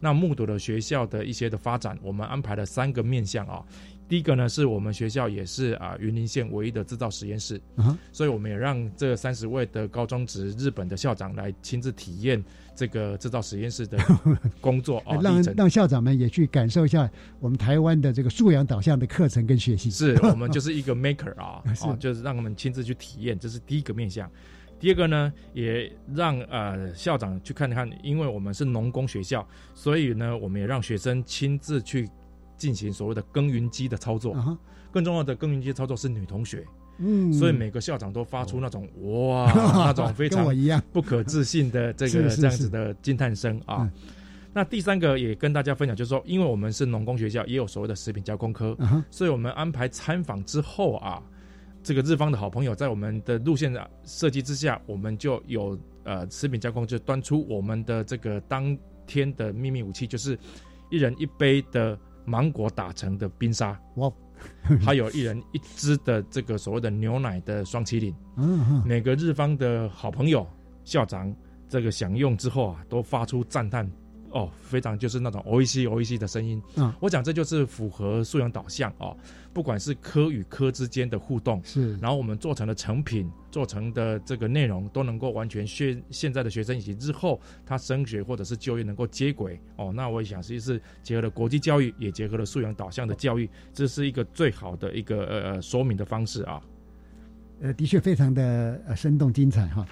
[0.00, 3.62] 那目睹了学校的一些的发展，我们安排了三个面向啊。
[4.08, 7.60] 第一个呢，是我们学校也是啊云林县唯一的制造实验室，
[8.12, 12.42] 所以我们也让这三十位的高中职日本的校长来亲自体验
[12.74, 13.98] 这个制造实验室的
[14.60, 19.90] 工作 啊，让让校长们也去感受一下我们台湾的这个素养导向的课程跟学习。
[19.90, 21.62] 是 我们就是一个 maker 啊，
[21.98, 24.30] 就是让他们亲自去体验，这是第一个面向。
[24.78, 29.44] 第二个呢，也让呃校长去看看，因为我们是农工学校，
[29.74, 32.06] 所以呢，我们也让学生亲自去
[32.56, 34.36] 进行所谓的耕耘机的操作。
[34.92, 36.64] 更重要的耕耘机操作是女同学，
[36.98, 37.32] 嗯。
[37.32, 39.52] 所以每个校长都发出那种、哇
[39.86, 40.46] 那种非常
[40.92, 43.90] 不可置信的这个这样子的惊叹声啊。
[44.54, 48.74] 那第三个也跟大家分享，就是说，因为我们是农工学校，也有所谓的食品加工科，
[49.10, 51.22] 所以我们安排参访之后啊，
[51.82, 58.74] 这个日方的好朋友在我们的路线的设计之下，我们就有呃食品加工就端出我们的这个当
[59.06, 60.38] 天的秘密武器，就是
[60.88, 64.12] 一人一杯的芒果打成的冰沙，哇，
[64.84, 68.14] 还有一人一只的这个所谓的牛奶的双麒麟。
[68.36, 70.46] 嗯哼每个日方的好朋友
[70.84, 71.34] 校长
[71.68, 73.90] 这个享用之后啊，都发出赞叹
[74.36, 76.62] 哦，非常就是那种 O E C O E C 的声音。
[76.76, 79.16] 嗯我讲这就是符合素养导向哦，
[79.54, 89.90] 不管是科与科之间的互动，是然后我们做成的成品、做成的这个内容都能够完全现现在的学生以及日后他升学或者是就业能够接轨哦。
[89.94, 96.60] 那我也想，实际是结合了国际教育，也结合了素养导向的教育，这是一个最好的一个呃呃说明的方式啊。
[97.62, 99.86] 呃，的确非常的呃生动精彩哈。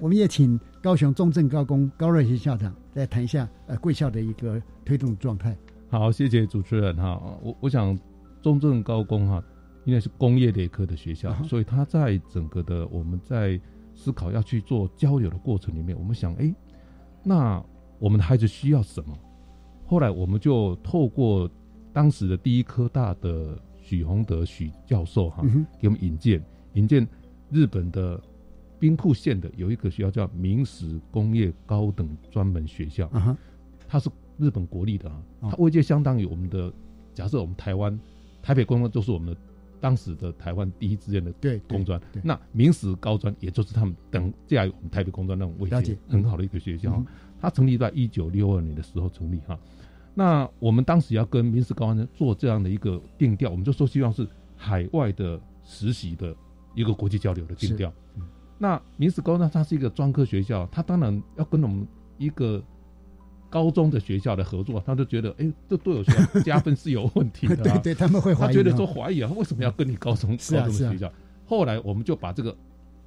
[0.00, 5.54] 我们也请高雄中正高工高瑞贤校长来谈一下呃贵校的一个推动状态。
[5.90, 7.20] 好，谢谢主持人哈。
[7.42, 7.98] 我我想
[8.40, 9.44] 中正高工哈，
[9.84, 13.60] 因为是工业类科的学校，啊所以他在整个的我们在
[13.94, 16.54] 思考要去做交流的过程里面，我们想，哎，
[17.22, 17.62] 那
[17.98, 19.14] 我们的孩子需要什么？
[19.84, 21.50] 后来我们就透过
[21.92, 25.44] 当时的第一科大的许宏德许教授哈，
[25.78, 26.42] 给我们引荐
[26.72, 27.06] 引荐
[27.50, 28.18] 日本的
[28.80, 33.36] 兵库县的有一个学校叫明石工业高等专门学校，啊
[33.86, 34.08] 它是
[34.38, 35.48] 日本国立的啊，哦。
[35.50, 36.72] 它位阶相当于我们的，
[37.12, 38.00] 假设我们台湾
[38.42, 39.40] 台北工专就是我们的
[39.80, 42.00] 当时的台湾第一志愿的对工专。
[42.12, 47.06] 对，那明石高专也就是他们等这样我们台北工专那种位了解阶很好的一个学校嗯，
[47.38, 49.58] 它成立在一九六二年的时候成立哈。
[50.14, 54.26] 那我们当时要跟明石高专做这样的一个定调，我们就说希望是
[54.56, 56.34] 海外的实习的
[56.74, 57.92] 一个国际交流的定调。
[58.62, 61.88] 那明石高呢它是一个专科学校，它当然要跟我们
[62.18, 62.62] 一个
[63.48, 67.78] 高中的学校的合作，他就觉得，哎、这对我学校加分是有问题的、啊。
[67.78, 71.10] 对对 他们会怀疑他觉得哦说怀疑啊，为什么要跟你高中、高中的学校？
[71.46, 72.54] 后来我们就把这个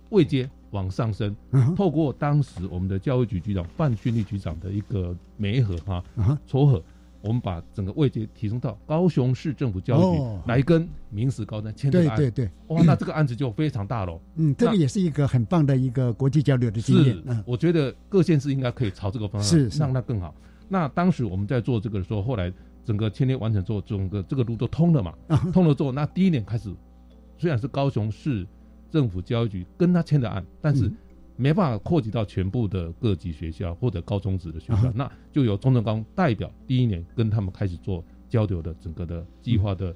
[0.10, 6.84] 位阶往上升，嗯透过当时我们的教育局局长范俊立局长的一个媒合哈、啊哈撮合，
[7.24, 12.18] 我们把整个位阶提升到高雄市政府教育局、哦来跟明史高专签这个案。
[12.18, 14.20] 对对对哇，那这个案子就非常大了。
[14.36, 17.24] 嗯，这个也是一个很棒的一个国际交流的经验是。
[17.28, 20.36] 嗯，我觉得各县市应该可以朝这个方向是是让它更好。
[20.68, 22.52] 那当时我们在做这个的时候，后来
[22.84, 26.76] 整个签约完成之后，整个这个路都通了嘛，啊通了之后，那第一年开始，
[27.38, 28.46] 虽然是高雄市
[28.92, 30.98] 政府教育局跟他签的案，但是嗯
[31.36, 39.96] 没办法扩及到全部的各级学校或者高中职的学校，啊那就由中正高代表第一年跟他们开始做交流的整个的计划的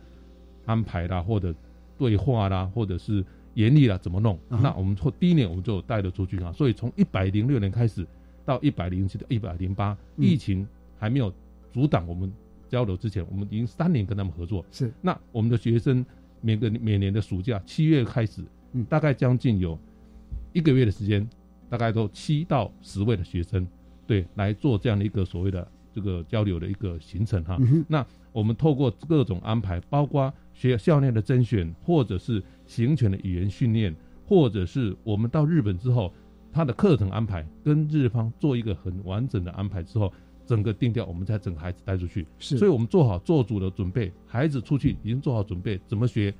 [0.65, 1.53] 安排啦，或者
[1.97, 3.23] 对话啦，或者是
[3.53, 4.35] 严厉啦，怎么弄？
[4.49, 8.05] 啊那我们从第一年我们就带了出去啊，所以从一百零六年开始
[8.45, 10.25] 到一百零七到一百零八，嗯。
[10.25, 10.67] 疫情
[10.97, 11.33] 还没有
[11.71, 12.31] 阻挡我们
[12.69, 14.65] 交流之前，我们已经三年跟他们合作。
[14.71, 16.05] 是，那我们的学生
[16.41, 18.83] 每个每年的暑假七月开始，嗯。
[18.85, 19.77] 大概将近有
[20.57, 21.27] 一个月的时间，
[21.69, 23.67] 大概都七到十位的学生
[24.07, 27.57] 对，来做这样的一个所谓的这个交流的一个行程哈。
[27.59, 33.95] 嗯那我们透过各种安排，包括学校内的甄选，或者是行前的语言训练，
[34.27, 36.11] 或者是我们到日本之后，
[36.51, 40.11] 他的课程安排跟日方做一个很完整的安排之后，
[40.45, 42.25] 整个定调，我们再整个孩子带出去。
[42.39, 46.33] 是所以我们做好做足的准备，孩子出去已经做好准备，怎么学，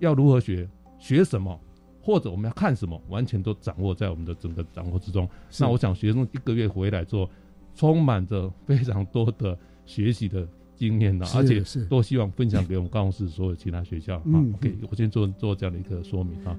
[0.00, 1.60] 要如何学，学什么。
[2.04, 5.26] 或者我们要看什么，完全都掌握在我们的整个掌握之中。
[5.58, 7.26] 那我想学生一个月回来之后，
[7.74, 10.46] 充满着非常多的学习的
[10.76, 14.20] 经验的，是而且是都希望分享给我们高雄市所有其他学校。
[14.26, 16.54] 嗯啊，OK，我先做做这样的一个说明啊。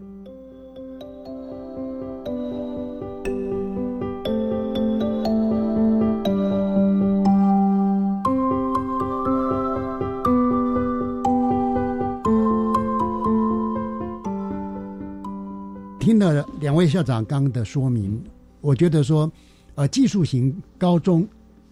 [16.88, 18.22] 校长刚刚的说明，
[18.62, 19.32] 我觉得说，
[19.76, 21.28] 呃，技术型高中，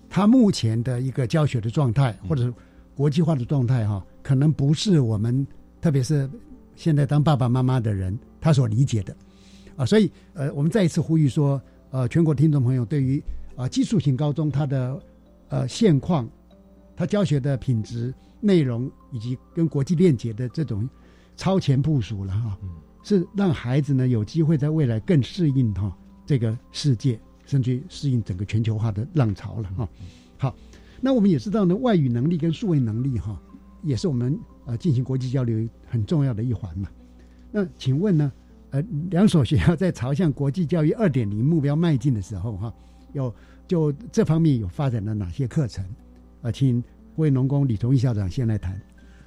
[0.09, 2.53] 它目前的一个教学的状态，或者是
[2.95, 5.45] 国际化的状态，哈，可能不是我们，
[5.81, 6.29] 特别是
[6.75, 9.15] 现在当爸爸妈妈的人他所理解的，
[9.75, 11.61] 啊，所以呃，我们再一次呼吁说，
[11.91, 13.21] 呃，全国听众朋友对于
[13.55, 14.99] 啊、技术型高中它的
[15.49, 16.27] 呃现况，
[16.95, 20.89] 它教学的品质、内容以及跟国际链接的这种
[21.37, 22.57] 超前部署了哈。
[23.03, 25.95] 是让孩子呢有机会在未来更适应哈、
[26.25, 29.89] 这个世界，甚至于适应整个全球化的浪潮了哈、
[30.37, 30.55] 好，
[31.01, 33.39] 那我们也知道呢，外语能力跟数位能力哈、
[33.83, 36.89] 也是我们呃进行国际交流很重要的一环嘛。
[37.51, 38.31] 那请问呢，
[38.71, 38.81] 呃，
[39.11, 42.73] 两所学校在朝向国际教育二点零目标迈进的时候哈、
[43.11, 43.33] 有
[43.67, 45.85] 就这方面有发展了哪些课程？
[46.41, 46.83] 啊、请
[47.15, 48.81] 魏农工李同义校长先来谈。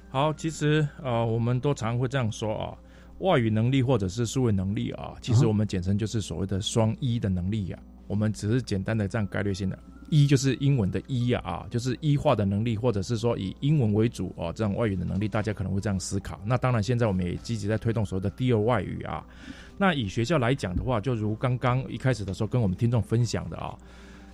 [0.09, 2.77] 好，其实呃，我们都常会这样说啊，
[3.19, 9.77] 外语能力或者是数位能力啊，其实我们简称就是所谓的双一的能力呀、我们只是简单的这样概率性的，
[10.09, 16.39] 一就是英文的一呀啊，就是一化的能力，或者是说以英文为主啊，这样外语的能力，大家可能会这样思考。
[16.45, 19.25] 那当然，现在我们也积极在推动所谓的第二外语啊。
[19.77, 23.75] 那以学校来讲的话，就如刚刚一开始的时候跟我们听众分享的啊，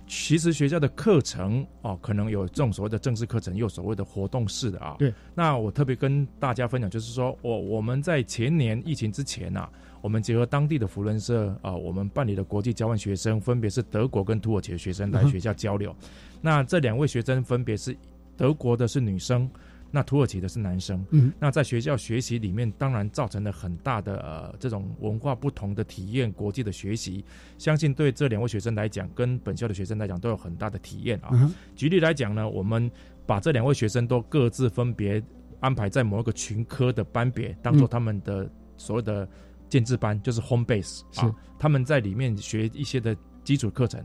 [0.06, 4.96] 其实学校的课程哦，可能有这种所谓的正式课程，也有所谓的活动式的啊。
[4.98, 5.12] 对。
[5.34, 9.68] 那我特别跟大家分享，就是说我我们在前年疫情之前啊，
[10.00, 15.94] 我们结合当地的福伦社啊，我们办理的国际交换学生，分别是德国跟土耳其的学生来学校交流。
[16.40, 17.96] 那这两位学生分别是
[18.36, 19.48] 德国的是女生。
[19.94, 27.24] 那土耳其的是男生，嗯，那在学校学习里面，当然造成了很大的呃这种文化不同的体验，国际的学习，
[27.58, 31.28] 相信对这两位学生来讲，跟本校的学生来讲都有很大的体验啊。
[31.34, 32.90] 嗯举例来讲呢，我们
[33.24, 35.22] 把这两位学生都各自分别
[35.60, 37.90] 安排在某一个群科的班别，当做嗯。
[37.90, 39.28] 他们的所谓的
[39.68, 44.04] 建制班，就是 home base 啊，他们在里面学一些的基础课程，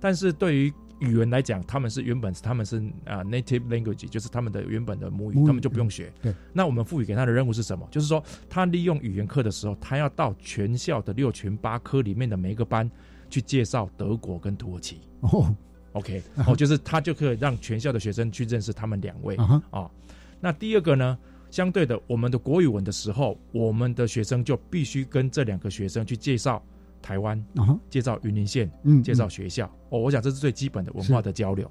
[0.00, 6.12] 但是对于语言来讲，他们是原本他们是啊、native language，就是他们的原本的母语，他们就不用学。
[6.22, 7.86] 对，那我们赋予给他的任务是什么？
[7.90, 12.90] 就是说，他利用语言课的时候，他要到全校的六群八科里面的每一个班
[13.28, 15.00] 去介绍德国跟土耳其。
[15.20, 15.54] 哦
[15.92, 19.34] OK，啊哈哦，就是他就可以让全校的学生去认识他们两位
[19.70, 19.90] 啊。
[20.40, 21.18] 那第二个呢，
[21.50, 26.62] 相对的，我们的国语文的时候，我们的学生就必须跟这两个学生去介绍
[27.06, 29.64] 台湾啊哈，介绍云林县，嗯介绍嗯学校。
[29.90, 31.70] 哦，我想这是最基本的文化的交流。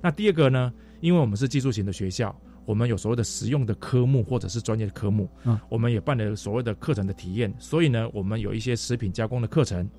[0.00, 2.32] 那第二个呢，因为我们是技术型的学校，
[2.64, 9.90] 我们有所谓的实用的科目或者是专业的科目，啊我们也办了所谓的课程的体验，所以呢，我们有一些食品加工的课程，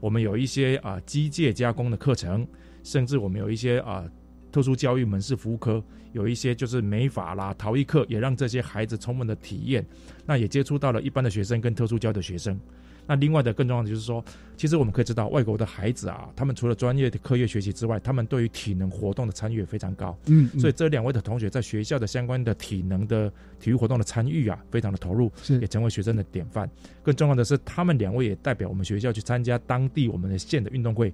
[0.00, 2.44] 我们有一些啊、机械加工的课程，
[2.82, 4.04] 甚至我们有一些啊、
[4.50, 9.86] 特殊教育门市服务科，有一些就是美法啦、陶艺课，也让这些孩子充分的体验，
[10.24, 12.58] 那也接触到了一般的学生跟特殊教的学生。
[13.06, 14.24] 那另外的更重要的就是说，
[14.56, 20.16] 其实我们可以知道，外国的孩子啊，他们除了专业的课业学习之外，他们对于体能活动的参与也非常高。
[20.26, 25.30] 嗯嗯所以这两位的同学在学校的相关的体能的体育活动的参与啊，非常的投入，
[25.60, 26.68] 也成为学生的典范。
[27.02, 31.12] 更重要的是，他们两位也代表我们学校去参加当地我们的县的运动会，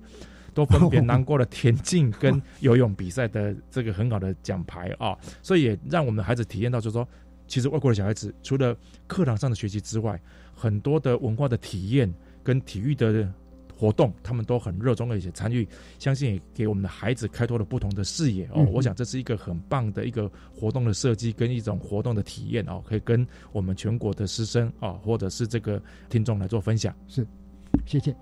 [0.55, 7.07] 都分别拿过了田径跟游泳比赛的这个很好的奖牌啊，所以也让我们的孩子体验到，就是说，
[7.47, 8.75] 其实外国的小孩子除了
[9.07, 10.19] 课堂上的学习之外，
[10.63, 12.09] 很多的文化的体验
[12.45, 13.29] 跟体育的
[13.77, 15.67] 活动，他们都很热衷而且参与，
[15.99, 18.65] 相信也给我们的孩子开拓了不同的视野哦。
[18.73, 26.95] 我想这是一个很棒的一个活动的设计跟一种活动的体验哦，可以跟我们全国的师生啊、或者是这个听众来做分享。
[27.09, 27.27] 是，
[27.85, 28.15] 谢谢。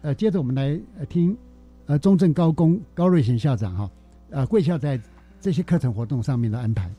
[0.00, 1.36] 呃，接着我们来呃听
[1.84, 3.90] 呃中正高工高瑞贤校长哈，
[4.30, 4.98] 呃贵校在
[5.42, 6.90] 这些课程活动上面的安排。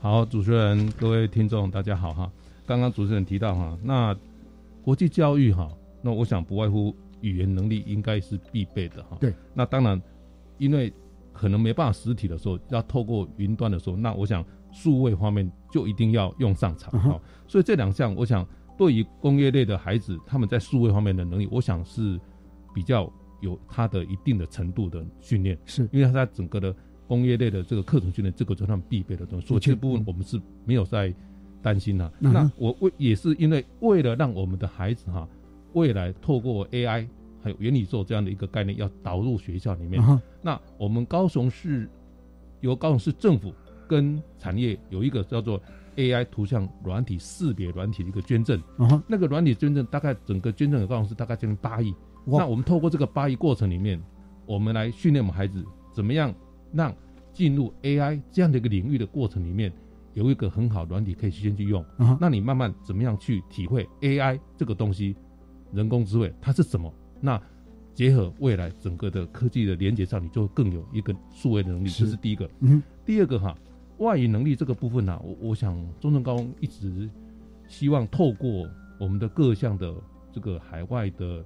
[0.00, 2.28] 好，主持人、各位听众，大家好哈。
[2.66, 4.16] 刚刚主持人提到哈，那
[4.82, 5.68] 国际教育哈，
[6.02, 9.16] 那我想不外乎语言能力应该是必备的哈。
[9.20, 10.00] 对，那当然
[10.58, 10.92] 因为
[11.32, 18.46] 可能没办法实体的时候，要透过云端的时候，那我想数位方面就一定要用上场哈、所以这两项，我想
[18.76, 22.18] 对于工业类的孩子，他们在数位方面的能力，我想是
[22.74, 23.10] 比较
[23.40, 25.88] 有他的一定的程度的训练，是。
[25.92, 26.74] 因为他在整个的
[27.06, 31.14] 工业类的这个课程训练，这个就是他们必备的东西，所以这部分我们是没有在
[31.64, 35.26] 担心的、嗯那我为也是因为为了让我们的孩子哈，
[35.72, 37.08] 未来透过 AI
[37.42, 40.00] 还有元宇宙这样的一个概念要导入学校里面，
[40.42, 41.88] 那我们高雄市
[42.60, 43.52] 由高雄市政府
[43.88, 45.60] 跟产业有一个叫做
[45.96, 51.94] AI 图像软体识别软体的一个捐赠，啊那个软体捐赠大概整个捐赠的高雄市大概将近八亿。
[52.26, 52.40] 哇。
[52.40, 53.98] 那我们透过这个八亿过程里面，
[54.44, 56.34] 我们来训练我们孩子怎么样
[56.72, 56.94] 让
[57.32, 59.72] 进入 AI 这样的一个领域的过程里面，
[60.14, 61.84] 有一个很好的软体可以先去用。
[62.18, 65.14] 那你慢慢怎么样去体会 AI 这个东西，
[65.72, 66.92] 人工智慧它是什么？
[67.20, 67.40] 那
[67.94, 72.48] 结合未来整个的科技的连接上，你就更有一个数位的能力，是这是第一个。
[72.60, 73.56] 嗯第二个哈，
[73.98, 77.08] 外语能力这个部分呢、我我想中正高中一直
[77.68, 79.94] 希望透过我们的各项的
[80.32, 81.44] 这个海外的，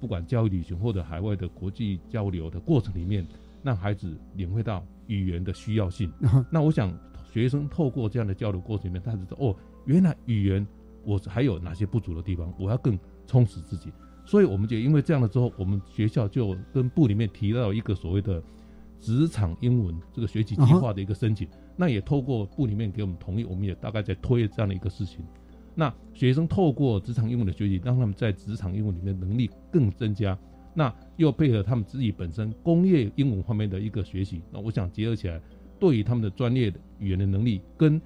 [0.00, 3.26] 不管教育旅行或者海外的国际交流的过程里面，
[3.62, 6.10] 让孩子领会到语言的需要性。
[6.50, 6.96] 那我想
[7.34, 9.56] 学生透过这样的交流过程里面，他知道哦，
[9.86, 10.64] 原来语言
[11.02, 13.92] 我还有哪些不足的地方，我要更充实自己。
[14.24, 18.40] 所以我们就因为这样的之后，我们学校就跟部里面提到一个所谓的
[19.00, 21.48] 职场英文这个学习计划的一个申请。
[21.76, 25.26] 那也透过部里面给我们同意，我们也大概在推这样的一个事情。
[25.74, 30.38] 那学生透过职场英文的学习，让他们在职场英文里面能力更增加。
[30.72, 35.40] 那又配合他们自己本身工业英文方面的一个学习，那我想结合起来，
[35.84, 38.00] 对于他们的专业语言的能力，跟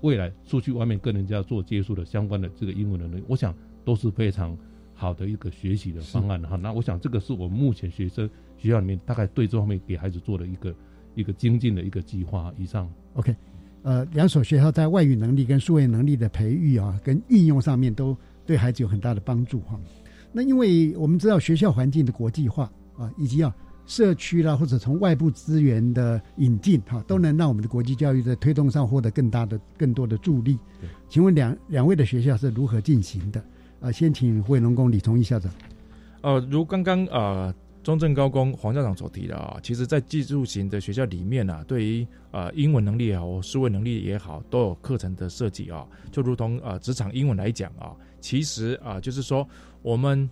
[0.00, 3.54] 未来出去外面跟人家做接触的相关的这个英文的能力，我想
[3.84, 4.58] 都是非常
[4.94, 6.56] 好的一个学习的方案哈。
[6.56, 8.28] 那我想这个是我们目前学生
[8.58, 10.74] 学校里面大概对这方面给孩子做的一个
[11.14, 12.90] 一个精进的一个计划以上。
[13.14, 13.32] OK，
[13.82, 19.78] 呃，两所学校在外语能力跟数位能力的培育啊，跟运用上面都对孩子有很大的帮助哈、
[20.32, 23.54] 那因为我们知道学校环境的国际化啊，以及啊
[23.90, 30.56] 社区啦或者从外部资源的引进哈、都能让我们的国际教育在推动上获得更大的、更多的助力。
[31.08, 33.44] 请问两两位的学校是如何进行的？
[33.80, 35.52] 啊，先请惠农工李崇义校长。
[36.20, 45.84] 呃，如刚刚呃中正高工黄校长所提的啊，其实在技术型的学校里面啊，对于呃英文能力也好，数位能力也好，都有课程的设计啊。
[46.12, 49.44] 就如同呃职场英文来讲啊，其实啊就是说
[49.82, 50.30] 我们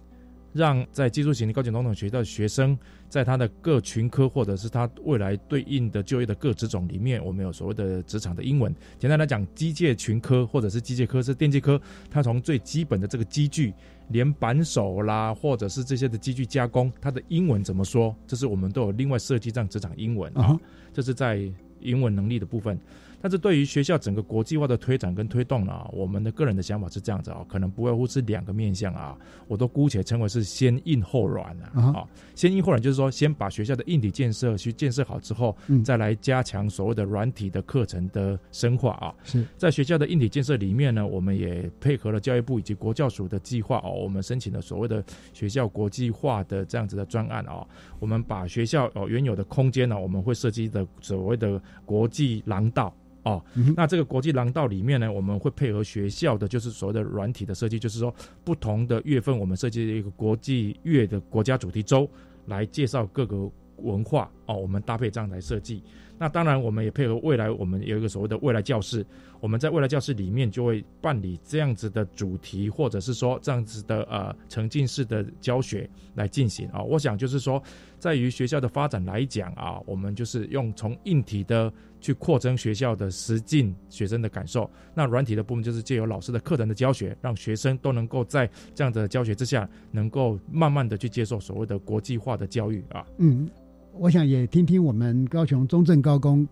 [0.53, 2.77] 让在技术型的高级中等学校的学生，
[3.09, 8.75] 在他的各群科或者是他未来对应的就业的各职种里面，我们有所谓的职场的英文。
[8.99, 11.81] 简单来讲，机械群科或者是机械科是电机科，
[12.11, 13.73] 它从最基本的这个机具，
[14.09, 18.15] 连扳手啦，或者是这些的机具加工，它的英文怎么说？
[18.27, 20.59] 这是我们都有另外设计这样职场英文啊，
[20.93, 21.51] 这是在
[21.81, 22.79] 英文能力的部分。
[23.21, 29.17] 但是对于学校整个国际化的推展跟推动呢，我们的个人的想法是这样子啊，可能不外乎是两个面向啊，
[29.47, 31.83] 我都姑且称为是先硬后软啊。
[31.93, 39.13] 啊先硬后软就是说，先把学校的硬体建设去建设好之后，嗯再来加强所谓的软体的课程的深化啊。
[39.25, 47.67] 是在学校的硬体建设里面呢，我们也配合了教育部以及国教署的计划哦，我们申请了所谓的学校国际化的这样子的专案哦，
[47.99, 52.95] 我们把学校哦原有的空间呢，我们会设计的所谓的国际廊道。
[53.29, 53.45] 哦，
[53.77, 62.09] 那这个国际廊道里面呢，我们会配合学校的，就是所谓的软体的设计，就是说不同的月份，我们设计一个国际月的国家主题周，
[62.47, 65.83] 来介绍各个文化哦，我们搭配这样来设计。
[66.21, 69.07] 那当然，我们也配合未来，我们有一个所谓的未来教室，
[69.39, 76.83] 我们在未来教室里面就会办理这样子的主题，或者是说这样子的呃沉浸式的教学来进行啊。
[76.83, 77.63] 我想就是说，
[78.01, 93.05] 在于学校的发展来讲啊，我们就是用从硬体的去扩增学校的实境学生的感受，那软体的部分就是借由老师的课程的教学，让学生都能够在这样的教学之下，能够慢慢的去接受所谓的国际化的教育啊。
[93.19, 93.49] 嗯，
[93.93, 96.47] 我想也听听我们高雄中正高工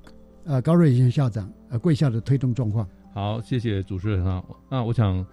[0.45, 2.89] 呃高瑞贤校长呃贵校的推动状况。
[3.15, 4.45] 好，谢谢主持人啊。
[4.71, 5.25] 那我想，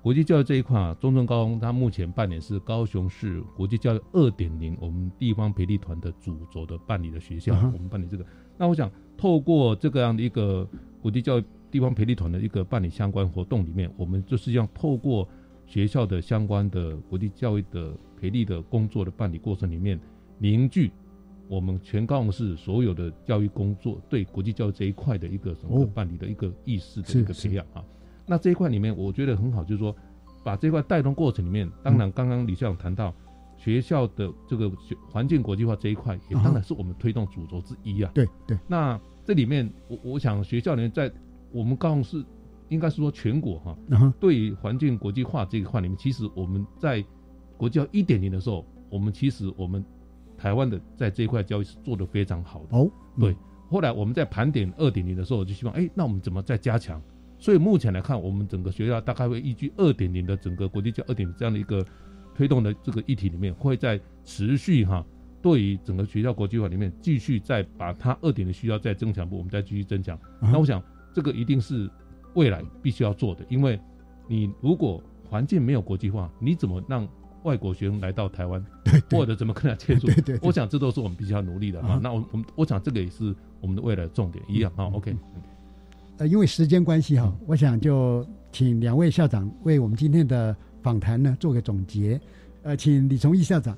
[0.00, 8.24] 国际教育这一块啊，中正高工它目前办理是高雄市国际教育二点零我们地方培力团的主轴的办理的学校，我们办理这个。
[8.56, 8.90] 那我想
[9.22, 10.68] 透过这个样的一个
[11.00, 15.28] 国际教育地方培力团的一个办理相关活动里面，我们就是要透过
[15.64, 19.96] 学校的相关的国际教育的培力的工作的办理过程里面，
[20.38, 20.90] 凝聚
[21.46, 27.84] 我们全高雄市所有的教育工作对国际教育这一块的一个什么哦办理的一个意识的一个培养啊。
[28.26, 29.94] 那这一块里面，我觉得很好，就是说
[30.42, 33.14] 把这块带动过程里面，当然刚刚李校长谈到
[33.56, 38.10] 学校的这个学环境国际化这一块，也当然是我们推动主轴之一啊。
[38.12, 38.58] 对对。
[38.66, 41.10] 那这里面，我我想学校里面在
[41.50, 42.24] 我们高雄市，
[42.68, 43.76] 应该是说全国哈，
[44.18, 47.04] 对于环境国际化这一块里面，其实我们在
[47.56, 49.84] 国教一点零的时候，我们其实我们
[50.36, 52.76] 台湾的在这一块教育是做得非常好的。
[52.76, 53.36] 哦，对。
[53.68, 57.00] 后来我们在盘点二点零的时候，就希望，哎，那我们怎么再加强？
[57.38, 61.84] 所以目前来看，我们整个学校大概会依据二点零的整个国际教二点零这样的一个
[62.34, 65.04] 推动的这个议题里面，会在持续哈，
[65.42, 70.18] 对于整个学校国际化里面继续再把它二点的需要再增强部，我们再继续增强。
[70.40, 70.80] 那我想
[71.12, 71.90] 这个一定是
[72.34, 73.78] 未来必须要做的，因为
[74.28, 77.06] 你如果环境没有国际化，你怎么让
[77.42, 78.64] 外国学生来到台湾，
[79.10, 80.06] 或者怎么跟他接触？
[80.06, 81.98] 对对，我想这都是我们必须要努力的啊。
[82.00, 84.84] 那我我们我想这个也是我们的未来重点一样啊。
[84.94, 85.16] OK。
[86.18, 92.20] 呃，因为时间关系哈，我想就请两位校长为我们今天的访谈呢做个总结。
[92.62, 93.76] 呃，请李崇义校长。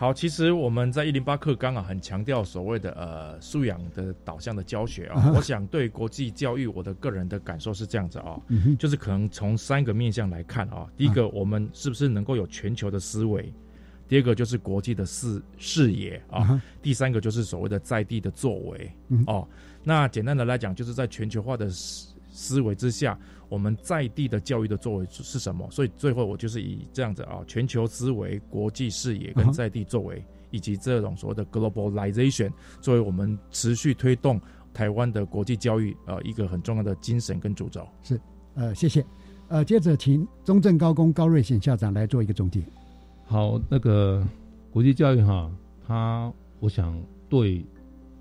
[0.00, 5.30] 好，其实我们在一零八课纲啊，很强调所谓的呃素养的导向的教学啊。
[5.36, 8.40] 我想对国际教育，我的个人的感受是这样子啊，
[8.78, 10.86] 就是可能从三个面向来看啊。
[10.96, 13.52] 第一个，我们是不是能够有全球的思维？
[14.08, 16.58] 第二个就是国际的视视野啊。
[16.80, 18.90] 第三个就是所谓的在地的作为
[19.26, 19.46] 哦。
[19.84, 23.18] 那简单的来讲，就是在全球化的思思维之下，
[23.50, 25.68] 我们在地的教育的作为是什么？
[25.70, 34.40] 所以最后我就是以这样子啊，全球思维、国际视野跟在地作为，以及这种所谓的 globalization，作为我们持续推动
[34.72, 37.86] 台湾的国际教育呃一个很重要的精神跟主轴。
[38.04, 38.20] 是，
[38.54, 39.04] 呃，谢谢。
[39.48, 42.62] 呃，接着请中正高工高瑞显校长来做一个总结。
[43.26, 44.24] 好，那个
[44.70, 45.50] 国际教育哈，
[45.84, 46.96] 它我想
[47.28, 47.66] 对，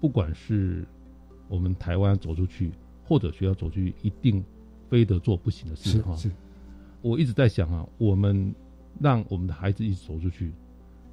[0.02, 0.88] 不管是
[1.48, 2.72] 我们台湾走出去，
[3.04, 4.44] 或者学校走出去，一定
[4.90, 6.16] 非得做不行的事哈。
[6.16, 6.30] 是，
[7.02, 8.54] 我一直在想啊，我们
[9.00, 10.52] 让我们的孩子一直走出去，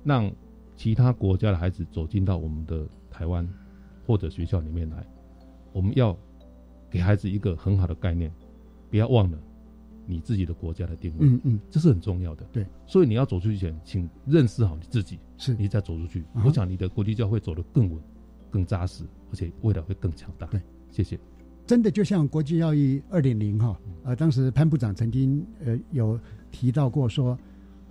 [0.02, 0.30] 让
[0.74, 3.48] 其他国家的孩子走进到我们的台湾
[4.06, 5.06] 或者学校里面来，
[5.72, 6.16] 我们要
[6.90, 8.32] 给孩子一个很好的概念，
[8.90, 9.38] 不要忘了
[10.06, 11.26] 你自己的国家的定位。
[11.26, 12.44] 嗯嗯，这是很重要的。
[12.52, 18.00] 对，所以你要走出去前，请认识好你自己，是你再走出去，我想你的国际教会走得更稳、
[18.50, 19.04] 更扎实。
[19.28, 20.46] 而且未来会更强大。
[20.46, 21.18] 对，谢谢。
[21.66, 26.18] 真的就像国际教育二点零哈，呃，当时潘部长曾经呃有
[26.52, 27.36] 提到过，说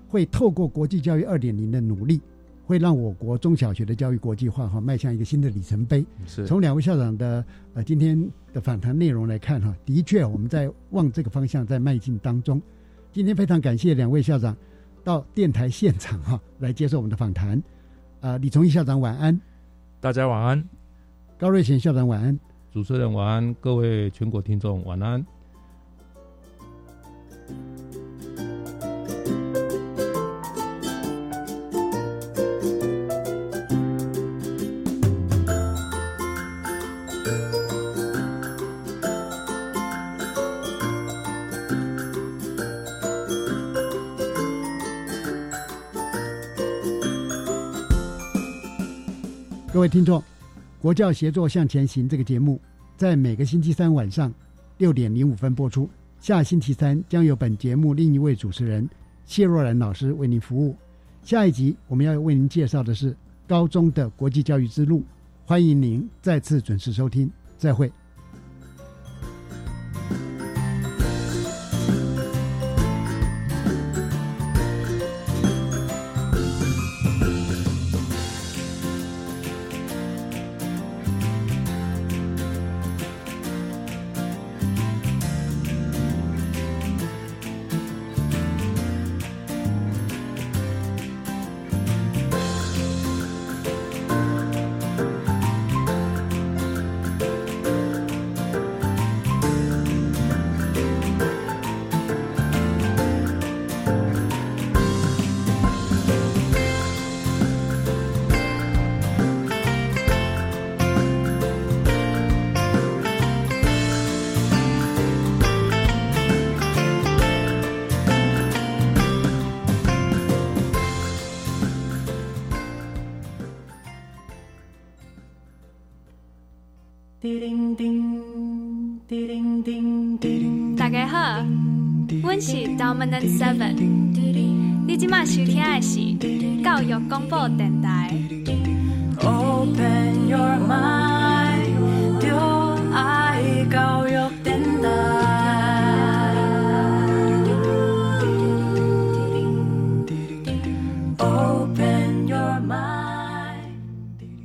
[0.08, 2.22] 会透过国际教育二点零的努力，
[2.66, 6.06] 会让我国中小学的教育国际化哈迈向一个新的里程碑。
[6.26, 6.48] 是。
[6.48, 8.18] 从两位校长的呃今天
[8.54, 12.62] 的访谈内容来看哈，的确我们在往这个方向在迈进当中。
[13.12, 14.56] 今天非常感谢两位校长
[15.04, 17.62] 到电台现场哈来接受我们的访谈。
[18.22, 19.38] 啊，李崇义校长晚安。
[20.00, 20.64] 大家晚安。
[21.38, 22.40] 高瑞贤校长晚安，
[22.76, 25.26] 主持人晚安，各位全国听众晚安。
[49.72, 50.22] 各位听众。
[50.86, 52.62] 国教协作向前行这个节目，
[52.96, 54.32] 在每个星期三晚上
[54.78, 55.90] 六点零五分播出。
[56.20, 58.88] 下星期三将由本节目另一位主持人
[59.26, 60.76] 谢若兰老师为您服务。
[61.24, 63.18] 下一集我们要为您介绍的是
[63.48, 65.04] 高中的国际教育之路，
[65.44, 67.28] 欢迎您再次准时收听。
[67.58, 67.92] 再会。